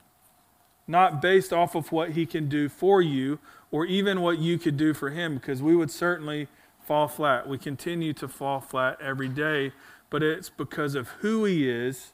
Not 0.87 1.23
based 1.23 1.53
off 1.53 1.75
of 1.75 1.93
what 1.93 2.11
He 2.11 2.27
can 2.27 2.49
do 2.49 2.69
for 2.69 3.01
you 3.01 3.39
or 3.71 3.87
even 3.87 4.21
what 4.21 4.39
you 4.39 4.59
could 4.59 4.77
do 4.77 4.95
for 4.95 5.11
Him, 5.11 5.35
because 5.35 5.63
we 5.63 5.75
would 5.75 5.91
certainly 5.91 6.49
fall 6.81 7.09
flat. 7.09 7.49
We 7.49 7.59
continue 7.59 8.13
to 8.15 8.29
fall 8.29 8.61
flat 8.61 9.01
every 9.01 9.29
day, 9.29 9.73
but 10.11 10.23
it's 10.23 10.51
because 10.51 10.95
of 10.95 11.09
who 11.09 11.45
He 11.45 11.69
is 11.69 12.13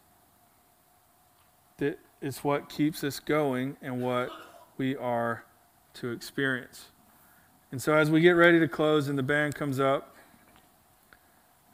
that 1.78 1.98
is 2.20 2.38
what 2.38 2.68
keeps 2.68 3.02
us 3.02 3.18
going 3.18 3.76
and 3.82 4.02
what 4.02 4.30
we 4.76 4.96
are 4.96 5.44
to 5.94 6.10
experience. 6.10 6.86
And 7.72 7.80
so, 7.80 7.94
as 7.94 8.10
we 8.10 8.20
get 8.20 8.32
ready 8.32 8.60
to 8.60 8.68
close 8.68 9.08
and 9.08 9.18
the 9.18 9.22
band 9.22 9.54
comes 9.54 9.80
up, 9.80 10.14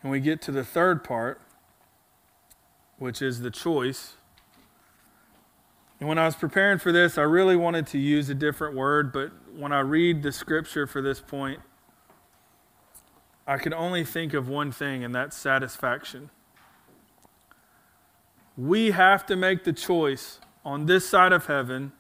and 0.02 0.10
we 0.10 0.20
get 0.20 0.40
to 0.42 0.52
the 0.52 0.64
third 0.64 1.02
part, 1.02 1.40
which 2.98 3.20
is 3.20 3.40
the 3.40 3.50
choice. 3.50 4.14
And 5.98 6.08
when 6.08 6.18
I 6.18 6.26
was 6.26 6.36
preparing 6.36 6.78
for 6.78 6.92
this, 6.92 7.16
I 7.16 7.22
really 7.22 7.56
wanted 7.56 7.86
to 7.88 7.98
use 7.98 8.28
a 8.28 8.34
different 8.34 8.74
word, 8.74 9.12
but 9.12 9.32
when 9.56 9.72
I 9.72 9.80
read 9.80 10.22
the 10.22 10.30
scripture 10.30 10.86
for 10.86 11.00
this 11.00 11.20
point, 11.20 11.60
I 13.46 13.56
could 13.56 13.72
only 13.72 14.04
think 14.04 14.34
of 14.34 14.48
one 14.48 14.72
thing, 14.72 15.04
and 15.04 15.14
that's 15.14 15.36
satisfaction. 15.36 16.30
We 18.56 18.90
have 18.90 19.24
to 19.26 19.36
make 19.36 19.64
the 19.64 19.72
choice 19.72 20.40
on 20.64 20.86
this 20.86 21.08
side 21.08 21.32
of 21.32 21.46
heaven, 21.46 21.92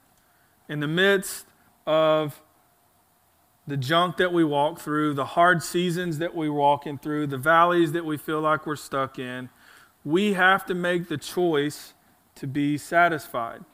in 0.68 0.80
the 0.80 0.88
midst 0.88 1.46
of 1.86 2.42
the 3.66 3.76
junk 3.76 4.16
that 4.16 4.32
we 4.32 4.44
walk 4.44 4.80
through, 4.80 5.14
the 5.14 5.24
hard 5.24 5.62
seasons 5.62 6.18
that 6.18 6.34
we're 6.34 6.52
walking 6.52 6.98
through, 6.98 7.28
the 7.28 7.38
valleys 7.38 7.92
that 7.92 8.04
we 8.04 8.16
feel 8.16 8.40
like 8.40 8.66
we're 8.66 8.76
stuck 8.76 9.18
in, 9.18 9.48
we 10.04 10.34
have 10.34 10.66
to 10.66 10.74
make 10.74 11.08
the 11.08 11.16
choice 11.16 11.94
to 12.34 12.46
be 12.46 12.76
satisfied. 12.76 13.64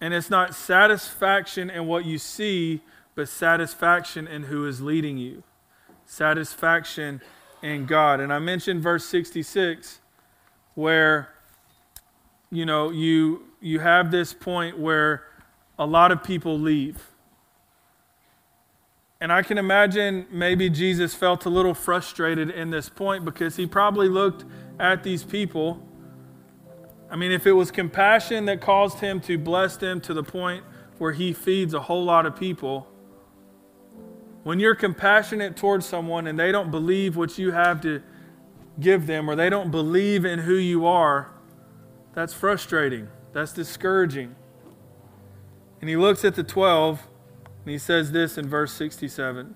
And 0.00 0.12
it's 0.12 0.30
not 0.30 0.54
satisfaction 0.54 1.70
in 1.70 1.86
what 1.86 2.04
you 2.04 2.18
see, 2.18 2.82
but 3.14 3.28
satisfaction 3.28 4.26
in 4.26 4.44
who 4.44 4.66
is 4.66 4.80
leading 4.80 5.16
you. 5.16 5.42
Satisfaction 6.04 7.22
in 7.62 7.86
God. 7.86 8.20
And 8.20 8.32
I 8.32 8.38
mentioned 8.38 8.82
verse 8.82 9.04
66 9.06 10.00
where 10.74 11.30
you 12.50 12.66
know 12.66 12.90
you 12.90 13.42
you 13.60 13.80
have 13.80 14.10
this 14.10 14.34
point 14.34 14.78
where 14.78 15.24
a 15.78 15.86
lot 15.86 16.12
of 16.12 16.22
people 16.22 16.58
leave 16.58 17.10
and 19.20 19.32
I 19.32 19.42
can 19.42 19.56
imagine 19.56 20.26
maybe 20.30 20.68
Jesus 20.68 21.14
felt 21.14 21.46
a 21.46 21.48
little 21.48 21.72
frustrated 21.72 22.50
in 22.50 22.70
this 22.70 22.88
point 22.88 23.24
because 23.24 23.56
he 23.56 23.66
probably 23.66 24.08
looked 24.08 24.44
at 24.78 25.02
these 25.02 25.24
people. 25.24 25.85
I 27.10 27.16
mean, 27.16 27.30
if 27.30 27.46
it 27.46 27.52
was 27.52 27.70
compassion 27.70 28.46
that 28.46 28.60
caused 28.60 28.98
him 28.98 29.20
to 29.22 29.38
bless 29.38 29.76
them 29.76 30.00
to 30.02 30.14
the 30.14 30.22
point 30.22 30.64
where 30.98 31.12
he 31.12 31.32
feeds 31.32 31.74
a 31.74 31.80
whole 31.80 32.04
lot 32.04 32.26
of 32.26 32.36
people, 32.36 32.88
when 34.42 34.60
you're 34.60 34.74
compassionate 34.74 35.56
towards 35.56 35.86
someone 35.86 36.26
and 36.26 36.38
they 36.38 36.52
don't 36.52 36.70
believe 36.70 37.16
what 37.16 37.38
you 37.38 37.52
have 37.52 37.80
to 37.82 38.02
give 38.78 39.06
them 39.06 39.28
or 39.28 39.36
they 39.36 39.50
don't 39.50 39.70
believe 39.70 40.24
in 40.24 40.40
who 40.40 40.54
you 40.54 40.86
are, 40.86 41.30
that's 42.14 42.32
frustrating. 42.32 43.08
That's 43.32 43.52
discouraging. 43.52 44.34
And 45.80 45.90
he 45.90 45.96
looks 45.96 46.24
at 46.24 46.34
the 46.34 46.42
12 46.42 47.06
and 47.64 47.70
he 47.70 47.78
says 47.78 48.12
this 48.12 48.38
in 48.38 48.48
verse 48.48 48.72
67. 48.72 49.54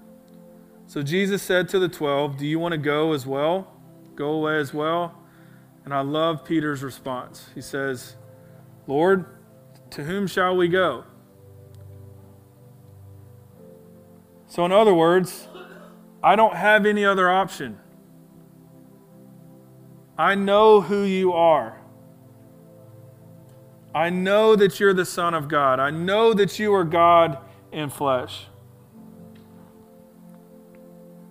So 0.87 1.03
Jesus 1.03 1.43
said 1.43 1.69
to 1.69 1.79
the 1.79 1.89
12, 1.89 2.37
Do 2.39 2.47
you 2.47 2.59
want 2.59 2.73
to 2.73 2.79
go 2.79 3.13
as 3.13 3.25
well? 3.25 3.73
Go 4.17 4.33
away 4.33 4.59
as 4.59 4.75
well? 4.75 5.20
And 5.85 5.95
I 5.95 6.01
love 6.01 6.45
Peter's 6.45 6.83
response. 6.83 7.49
He 7.55 7.61
says, 7.61 8.17
Lord, 8.87 9.25
to 9.91 10.05
whom 10.05 10.27
shall 10.27 10.57
we 10.57 10.69
go? 10.69 11.05
So, 14.47 14.65
in 14.65 14.73
other 14.73 14.95
words, 14.95 15.49
I 16.23 16.37
don't 16.37 16.57
have 16.57 16.85
any 16.85 17.05
other 17.05 17.31
option. 17.31 17.79
I 20.19 20.35
know 20.35 20.81
who 20.81 21.03
you 21.05 21.33
are. 21.33 21.81
I 23.95 24.11
know 24.11 24.55
that 24.55 24.79
you're 24.79 24.95
the 24.95 25.05
Son 25.05 25.35
of 25.35 25.49
God. 25.49 25.81
I 25.81 25.91
know 25.91 26.35
that 26.35 26.59
you 26.59 26.75
are 26.75 26.85
God 26.85 27.39
in 27.73 27.91
flesh. 27.91 28.47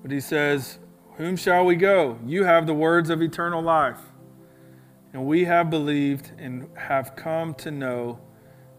But 0.01 0.11
he 0.11 0.19
says, 0.19 0.79
Whom 1.17 1.35
shall 1.35 1.65
we 1.65 1.75
go? 1.75 2.17
You 2.25 2.45
have 2.45 2.67
the 2.67 2.73
words 2.73 3.09
of 3.09 3.21
eternal 3.21 3.61
life. 3.61 3.99
And 5.13 5.25
we 5.25 5.45
have 5.45 5.69
believed 5.69 6.31
and 6.37 6.69
have 6.77 7.15
come 7.15 7.53
to 7.55 7.71
know 7.71 8.19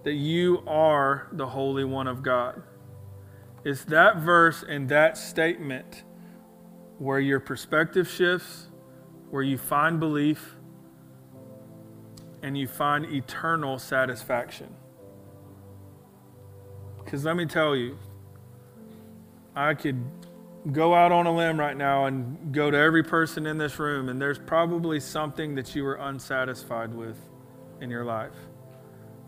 that 0.04 0.14
you 0.14 0.62
are 0.66 1.28
the 1.32 1.46
Holy 1.46 1.84
One 1.84 2.06
of 2.06 2.22
God. 2.22 2.62
It's 3.64 3.84
that 3.86 4.18
verse 4.18 4.64
and 4.66 4.88
that 4.88 5.18
statement 5.18 6.04
where 6.98 7.18
your 7.18 7.40
perspective 7.40 8.08
shifts, 8.08 8.68
where 9.30 9.42
you 9.42 9.58
find 9.58 10.00
belief, 10.00 10.56
and 12.42 12.56
you 12.56 12.66
find 12.66 13.04
eternal 13.06 13.78
satisfaction. 13.78 14.74
Because 17.04 17.24
let 17.24 17.36
me 17.36 17.44
tell 17.44 17.74
you, 17.74 17.98
I 19.54 19.74
could 19.74 20.02
go 20.72 20.94
out 20.94 21.10
on 21.10 21.26
a 21.26 21.34
limb 21.34 21.58
right 21.58 21.76
now 21.76 22.04
and 22.06 22.52
go 22.52 22.70
to 22.70 22.76
every 22.76 23.02
person 23.02 23.46
in 23.46 23.58
this 23.58 23.78
room, 23.78 24.08
and 24.08 24.20
there's 24.20 24.38
probably 24.38 25.00
something 25.00 25.54
that 25.54 25.74
you 25.74 25.86
are 25.86 25.94
unsatisfied 25.94 26.94
with 26.94 27.16
in 27.80 27.90
your 27.90 28.04
life. 28.04 28.34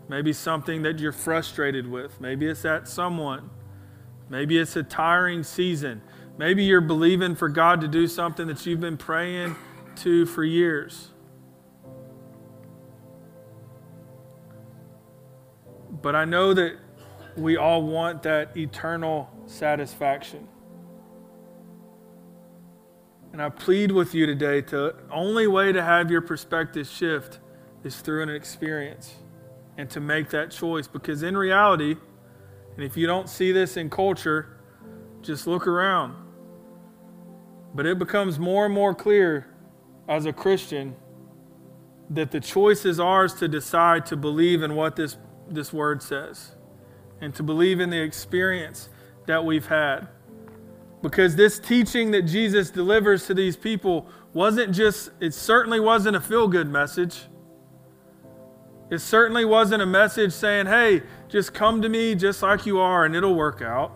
Maybe 0.09 0.33
something 0.33 0.83
that 0.83 0.99
you're 0.99 1.13
frustrated 1.13 1.89
with. 1.89 2.21
Maybe 2.21 2.47
it's 2.47 2.65
at 2.65 2.87
someone. 2.87 3.51
Maybe 4.29 4.59
it's 4.59 4.77
a 4.77 4.83
tiring 4.83 5.43
season. 5.43 6.03
Maybe 6.37 6.65
you're 6.65 6.81
believing 6.81 7.35
for 7.35 7.49
God 7.49 7.81
to 7.81 7.89
do 7.89 8.07
something 8.07 8.47
that 8.49 8.67
you've 8.67 8.81
been 8.81 8.97
praying 8.97 9.57
to 9.97 10.27
for 10.27 10.45
years. 10.45 11.09
But 15.91 16.17
I 16.17 16.25
know 16.25 16.53
that 16.53 16.77
we 17.37 17.57
all 17.57 17.83
want 17.83 18.23
that 18.25 18.57
eternal 18.57 19.31
satisfaction. 19.47 20.49
And 23.33 23.41
I 23.41 23.49
plead 23.49 23.91
with 23.93 24.15
you 24.15 24.27
today 24.27 24.61
to 24.61 24.77
the 24.77 24.95
only 25.11 25.47
way 25.47 25.73
to 25.73 25.83
have 25.83 26.11
your 26.11 26.21
perspective 26.21 26.87
shift 26.87 27.39
is 27.83 27.97
through 27.97 28.23
an 28.23 28.29
experience 28.29 29.15
and 29.79 29.89
to 29.91 30.01
make 30.01 30.29
that 30.31 30.51
choice 30.51 30.87
because 30.87 31.23
in 31.23 31.35
reality, 31.37 31.97
and 32.77 32.85
if 32.85 32.97
you 32.97 33.07
don't 33.07 33.31
see 33.31 33.51
this 33.51 33.79
in 33.79 33.89
culture, 33.89 34.59
just 35.23 35.47
look 35.47 35.67
around. 35.67 36.15
But 37.75 37.87
it 37.87 37.99
becomes 37.99 38.39
more 38.39 38.67
and 38.67 38.75
more 38.75 38.95
clear 38.95 39.47
as 40.09 40.27
a 40.27 40.33
Christian 40.33 40.95
that 42.11 42.33
the 42.33 42.41
choice 42.41 42.85
is 42.85 43.01
ours 43.01 43.33
to 43.35 43.49
decide 43.49 44.05
to 44.07 44.17
believe 44.17 44.63
in 44.63 44.75
what 44.75 44.97
this, 44.97 45.17
this 45.49 45.73
word 45.73 46.03
says 46.03 46.53
and 47.23 47.35
to 47.35 47.43
believe 47.43 47.81
in 47.81 47.89
the 47.89 48.03
experience 48.03 48.91
that 49.27 49.43
we've 49.45 49.67
had. 49.67 50.09
Because 51.03 51.35
this 51.35 51.59
teaching 51.59 52.13
that 52.13 52.23
Jesus 52.23 52.71
delivers 52.71 53.27
to 53.27 53.35
these 53.35 53.57
people 53.57 54.07
wasn't 54.33 54.73
just, 54.73 55.11
it 55.21 55.35
certainly 55.35 55.81
wasn't 55.81 56.17
a 56.17 56.21
feel 56.21 56.47
good 56.47 56.69
message. 56.69 57.23
It 58.91 59.01
certainly 59.01 59.45
wasn't 59.45 59.83
a 59.83 59.87
message 59.87 60.33
saying, 60.33 60.67
hey, 60.67 61.03
just 61.29 61.53
come 61.53 61.83
to 61.83 61.89
me 61.89 62.15
just 62.15 62.43
like 62.43 62.67
you 62.67 62.79
are 62.79 63.05
and 63.05 63.17
it'll 63.17 63.35
work 63.35 63.63
out. 63.63 63.93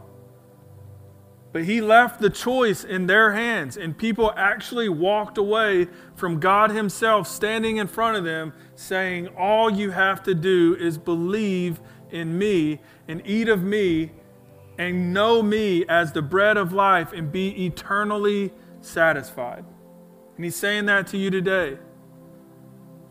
But 1.53 1.65
he 1.65 1.81
left 1.81 2.21
the 2.21 2.29
choice 2.29 2.85
in 2.85 3.07
their 3.07 3.33
hands, 3.33 3.79
and 3.79 3.97
people 3.97 4.31
actually 4.37 4.91
walked 4.91 5.39
away 5.39 5.89
from 6.15 6.39
God 6.39 6.71
Himself 6.71 7.27
standing 7.27 7.79
in 7.79 7.87
front 7.87 8.19
of 8.19 8.25
them, 8.25 8.53
saying, 8.75 9.29
All 9.29 9.71
you 9.71 9.91
have 9.91 10.23
to 10.25 10.35
do 10.35 10.77
is 10.79 10.99
believe 10.99 11.81
in 12.11 12.37
me 12.37 12.81
and 13.09 13.23
eat 13.25 13.49
of 13.49 13.63
me 13.63 14.13
and 14.79 15.13
know 15.13 15.43
me 15.43 15.85
as 15.89 16.13
the 16.13 16.23
bread 16.23 16.57
of 16.57 16.73
life 16.73 17.13
and 17.13 17.33
be 17.33 17.67
eternally 17.67 18.53
satisfied. 18.81 19.65
And 20.37 20.45
He's 20.45 20.57
saying 20.57 20.87
that 20.87 21.07
to 21.09 21.19
you 21.19 21.31
today. 21.31 21.79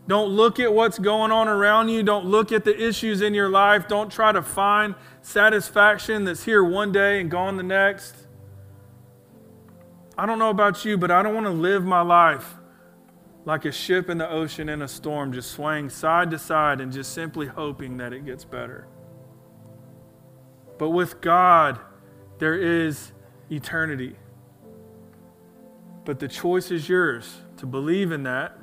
Don't 0.08 0.28
look 0.28 0.60
at 0.60 0.72
what's 0.72 0.98
going 0.98 1.32
on 1.32 1.48
around 1.48 1.88
you. 1.88 2.02
Don't 2.02 2.26
look 2.26 2.52
at 2.52 2.64
the 2.64 2.80
issues 2.80 3.22
in 3.22 3.34
your 3.34 3.48
life. 3.48 3.88
Don't 3.88 4.10
try 4.10 4.30
to 4.30 4.40
find 4.40 4.94
satisfaction 5.20 6.24
that's 6.24 6.44
here 6.44 6.62
one 6.62 6.92
day 6.92 7.20
and 7.20 7.28
gone 7.28 7.56
the 7.56 7.64
next. 7.64 8.14
I 10.16 10.24
don't 10.24 10.38
know 10.38 10.50
about 10.50 10.84
you, 10.84 10.96
but 10.96 11.10
I 11.10 11.22
don't 11.22 11.34
want 11.34 11.46
to 11.46 11.52
live 11.52 11.84
my 11.84 12.02
life 12.02 12.54
like 13.44 13.64
a 13.64 13.72
ship 13.72 14.08
in 14.08 14.18
the 14.18 14.28
ocean 14.28 14.68
in 14.68 14.82
a 14.82 14.88
storm, 14.88 15.32
just 15.32 15.52
swaying 15.52 15.88
side 15.88 16.30
to 16.30 16.38
side 16.38 16.80
and 16.80 16.92
just 16.92 17.12
simply 17.12 17.46
hoping 17.46 17.96
that 17.96 18.12
it 18.12 18.24
gets 18.24 18.44
better. 18.44 18.88
But 20.78 20.90
with 20.90 21.20
God, 21.20 21.78
there 22.38 22.54
is 22.54 23.12
eternity. 23.50 24.16
But 26.04 26.20
the 26.20 26.28
choice 26.28 26.70
is 26.70 26.88
yours 26.88 27.38
to 27.56 27.66
believe 27.66 28.12
in 28.12 28.22
that, 28.24 28.56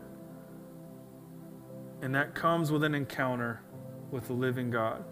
and 2.02 2.14
that 2.16 2.36
comes 2.36 2.72
with 2.72 2.84
an 2.84 2.94
encounter 2.96 3.62
with 4.12 4.28
the 4.28 4.34
living 4.34 4.70
God. 4.70 5.04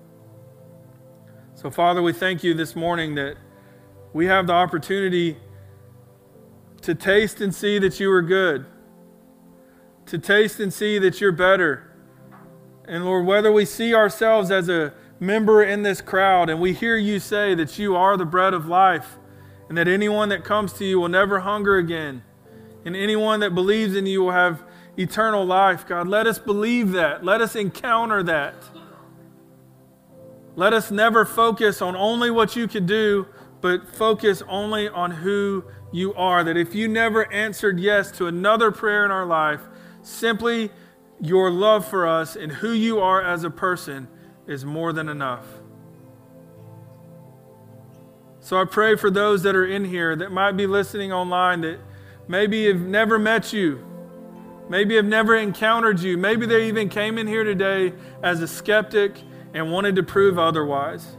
So, 1.56 1.70
Father, 1.70 2.02
we 2.02 2.14
thank 2.14 2.44
you 2.44 2.54
this 2.54 2.76
morning 2.76 3.16
that 3.16 3.36
we 4.14 4.28
have 4.28 4.48
the 4.48 4.54
opportunity 4.54 5.38
to 6.82 6.96
taste 6.96 7.42
and 7.42 7.54
see 7.54 7.80
that 7.80 8.00
you 8.00 8.12
are 8.12 8.22
good, 8.22 8.66
to 10.08 10.18
taste 10.18 10.60
and 10.60 10.74
see 10.74 11.00
that 11.00 11.22
you're 11.22 11.32
better. 11.32 11.92
And 12.86 13.06
Lord, 13.06 13.26
whether 13.26 13.52
we 13.52 13.66
see 13.66 13.94
ourselves 13.94 14.52
as 14.52 14.70
a 14.70 14.94
member 15.22 15.64
in 15.64 15.84
this 15.84 16.02
crowd 16.02 16.50
and 16.50 16.60
we 16.60 16.74
hear 16.74 16.98
you 16.98 17.20
say 17.20 17.54
that 17.54 17.78
you 17.78 17.96
are 17.96 18.18
the 18.18 18.26
bread 18.26 18.54
of 18.56 18.68
life 18.68 19.20
and 19.70 19.78
that 19.78 19.88
anyone 19.88 20.28
that 20.30 20.44
comes 20.44 20.74
to 20.74 20.84
you 20.84 21.00
will 21.00 21.08
never 21.08 21.40
hunger 21.40 21.78
again, 21.78 22.24
and 22.84 22.94
anyone 22.94 23.40
that 23.40 23.56
believes 23.56 23.96
in 23.96 24.06
you 24.06 24.22
will 24.22 24.32
have 24.32 24.62
eternal 24.98 25.46
life, 25.46 25.88
God, 25.88 26.10
let 26.10 26.28
us 26.28 26.40
believe 26.40 26.92
that. 26.92 27.24
Let 27.24 27.40
us 27.40 27.56
encounter 27.56 28.22
that. 28.24 28.56
Let 30.58 30.74
us 30.74 30.92
never 30.92 31.24
focus 31.24 31.82
on 31.82 31.96
only 31.96 32.30
what 32.30 32.58
you 32.58 32.68
could 32.68 32.86
do, 32.86 33.28
but 33.62 33.88
focus 33.88 34.44
only 34.50 34.90
on 34.90 35.12
who 35.12 35.64
you 35.94 36.14
are. 36.16 36.44
That 36.44 36.58
if 36.58 36.76
you 36.76 36.90
never 36.90 37.32
answered 37.32 37.80
yes 37.80 38.12
to 38.18 38.28
another 38.28 38.72
prayer 38.72 39.06
in 39.06 39.12
our 39.12 39.26
life, 39.26 39.62
simply 40.02 40.70
your 41.22 41.50
love 41.50 41.88
for 41.88 42.06
us 42.06 42.36
and 42.36 42.52
who 42.52 42.74
you 42.74 43.00
are 43.00 43.22
as 43.22 43.46
a 43.46 43.50
person 43.50 44.10
is 44.52 44.66
more 44.66 44.92
than 44.92 45.08
enough. 45.10 45.46
So 48.42 48.60
I 48.60 48.66
pray 48.66 48.96
for 48.96 49.10
those 49.10 49.44
that 49.44 49.56
are 49.56 49.66
in 49.66 49.86
here 49.86 50.16
that 50.16 50.32
might 50.32 50.54
be 50.54 50.68
listening 50.68 51.14
online 51.14 51.62
that 51.62 51.80
maybe 52.28 52.66
have 52.68 52.82
never 52.82 53.18
met 53.18 53.54
you, 53.54 53.86
maybe 54.68 54.96
have 54.96 55.06
never 55.06 55.36
encountered 55.36 56.00
you, 56.00 56.18
maybe 56.18 56.46
they 56.46 56.68
even 56.68 56.90
came 56.90 57.18
in 57.18 57.28
here 57.28 57.44
today 57.44 57.94
as 58.24 58.42
a 58.42 58.48
skeptic 58.48 59.16
and 59.54 59.72
wanted 59.72 59.96
to 59.96 60.04
prove 60.04 60.38
otherwise. 60.38 61.16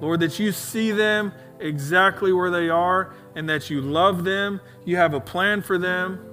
Lord, 0.00 0.20
that 0.20 0.38
you 0.38 0.52
see 0.52 0.92
them 0.92 1.32
exactly 1.58 2.32
where 2.32 2.50
they 2.50 2.68
are 2.68 3.14
and 3.34 3.48
that 3.48 3.68
you 3.70 3.80
love 3.80 4.24
them, 4.24 4.60
you 4.84 4.96
have 4.96 5.14
a 5.14 5.20
plan 5.20 5.62
for 5.62 5.78
them. 5.78 6.24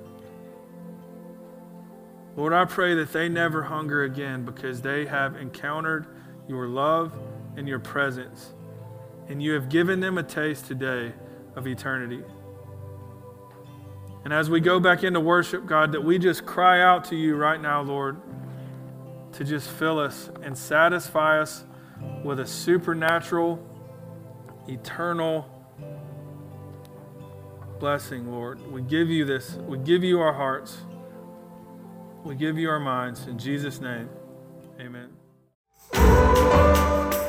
Lord, 2.36 2.54
I 2.54 2.66
pray 2.66 2.96
that 2.96 3.12
they 3.12 3.28
never 3.28 3.64
hunger 3.64 4.04
again 4.04 4.46
because 4.46 4.82
they 4.82 5.06
have 5.08 5.36
encountered 5.36 6.08
your 6.50 6.68
love 6.68 7.14
and 7.56 7.68
your 7.68 7.80
presence. 7.80 8.54
And 9.30 9.42
you 9.42 9.54
have 9.54 9.70
given 9.70 10.02
them 10.02 10.18
a 10.18 10.24
taste 10.24 10.66
today 10.66 11.14
of 11.56 11.68
eternity. 11.68 12.24
And 14.26 14.34
as 14.34 14.50
we 14.50 14.60
go 14.60 14.80
back 14.80 15.04
into 15.04 15.20
worship, 15.20 15.66
God, 15.66 15.94
that 15.94 16.04
we 16.04 16.20
just 16.20 16.46
cry 16.46 16.82
out 16.82 17.06
to 17.06 17.16
you 17.16 17.36
right 17.36 17.62
now, 17.62 17.82
Lord, 17.82 18.18
to 19.34 19.46
just 19.46 19.70
fill 19.70 20.00
us 20.00 20.30
and 20.42 20.58
satisfy 20.58 21.40
us 21.40 21.64
with 22.24 22.40
a 22.40 22.48
supernatural 22.48 23.66
eternal 24.68 25.48
blessing, 27.80 28.32
Lord. 28.32 28.60
We 28.72 28.82
give 28.82 29.10
you 29.10 29.26
this. 29.26 29.54
We 29.56 29.78
give 29.78 30.04
you 30.04 30.20
our 30.20 30.34
hearts. 30.34 30.78
We 32.24 32.36
give 32.36 32.58
you 32.58 32.70
our 32.70 32.80
minds. 32.80 33.28
In 33.28 33.38
Jesus' 33.38 33.80
name, 33.80 34.10